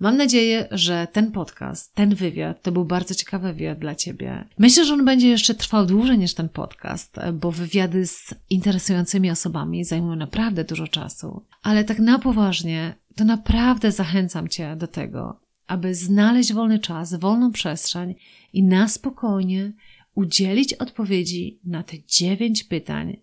Mam 0.00 0.16
nadzieję, 0.16 0.68
że 0.70 1.08
ten 1.12 1.32
podcast, 1.32 1.94
ten 1.94 2.14
wywiad 2.14 2.62
to 2.62 2.72
był 2.72 2.84
bardzo 2.84 3.14
ciekawy 3.14 3.52
wywiad 3.52 3.78
dla 3.78 3.94
Ciebie. 3.94 4.44
Myślę, 4.58 4.84
że 4.84 4.94
on 4.94 5.04
będzie 5.04 5.28
jeszcze 5.28 5.54
trwał 5.54 5.86
dłużej 5.86 6.18
niż 6.18 6.34
ten 6.34 6.48
podcast, 6.48 7.16
bo 7.32 7.52
wywiady 7.52 8.06
z 8.06 8.34
interesującymi 8.50 9.30
osobami 9.30 9.84
zajmują 9.84 10.16
naprawdę 10.16 10.64
dużo 10.64 10.88
czasu. 10.88 11.46
Ale 11.62 11.84
tak 11.84 11.98
na 11.98 12.18
poważnie, 12.18 12.94
to 13.14 13.24
naprawdę 13.24 13.92
zachęcam 13.92 14.48
Cię 14.48 14.76
do 14.76 14.86
tego, 14.86 15.40
aby 15.66 15.94
znaleźć 15.94 16.52
wolny 16.52 16.78
czas, 16.78 17.14
wolną 17.14 17.52
przestrzeń 17.52 18.14
i 18.52 18.62
na 18.62 18.88
spokojnie 18.88 19.72
udzielić 20.14 20.74
odpowiedzi 20.74 21.60
na 21.64 21.82
te 21.82 21.96
dziewięć 22.02 22.64
pytań, 22.64 23.16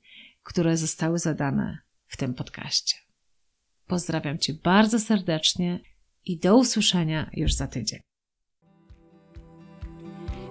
które 0.43 0.78
zostały 0.78 1.20
zadane 1.20 1.78
w 2.08 2.18
tym 2.18 2.34
podcaście. 2.34 3.05
Pozdrawiam 3.88 4.38
Cię 4.38 4.54
bardzo 4.64 5.00
serdecznie 5.00 5.80
i 6.26 6.40
do 6.40 6.58
usłyszenia 6.58 7.30
już 7.34 7.54
za 7.54 7.68
tydzień. 7.68 8.00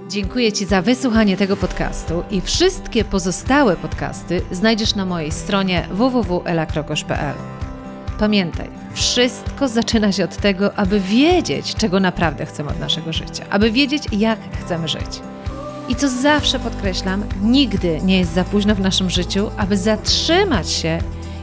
Dziękuję 0.08 0.52
Ci 0.52 0.64
za 0.64 0.82
wysłuchanie 0.82 1.36
tego 1.36 1.56
podcastu 1.56 2.22
i 2.30 2.40
wszystkie 2.40 3.04
pozostałe 3.04 3.76
podcasty 3.76 4.42
znajdziesz 4.50 4.94
na 4.94 5.04
mojej 5.04 5.32
stronie 5.32 5.88
www.elakrokosz.pl. 5.90 7.34
Pamiętaj, 8.18 8.68
wszystko 8.94 9.68
zaczyna 9.68 10.12
się 10.12 10.24
od 10.24 10.36
tego, 10.36 10.74
aby 10.74 11.00
wiedzieć, 11.00 11.74
czego 11.74 12.00
naprawdę 12.00 12.46
chcemy 12.46 12.70
od 12.70 12.80
naszego 12.80 13.12
życia, 13.12 13.46
aby 13.50 13.70
wiedzieć, 13.70 14.02
jak 14.12 14.38
chcemy 14.64 14.88
żyć. 14.88 15.20
I 15.88 15.96
co 15.96 16.08
zawsze 16.08 16.58
podkreślam, 16.58 17.24
nigdy 17.42 18.00
nie 18.02 18.18
jest 18.18 18.32
za 18.32 18.44
późno 18.44 18.74
w 18.74 18.80
naszym 18.80 19.10
życiu, 19.10 19.50
aby 19.56 19.76
zatrzymać 19.76 20.70
się 20.70 20.98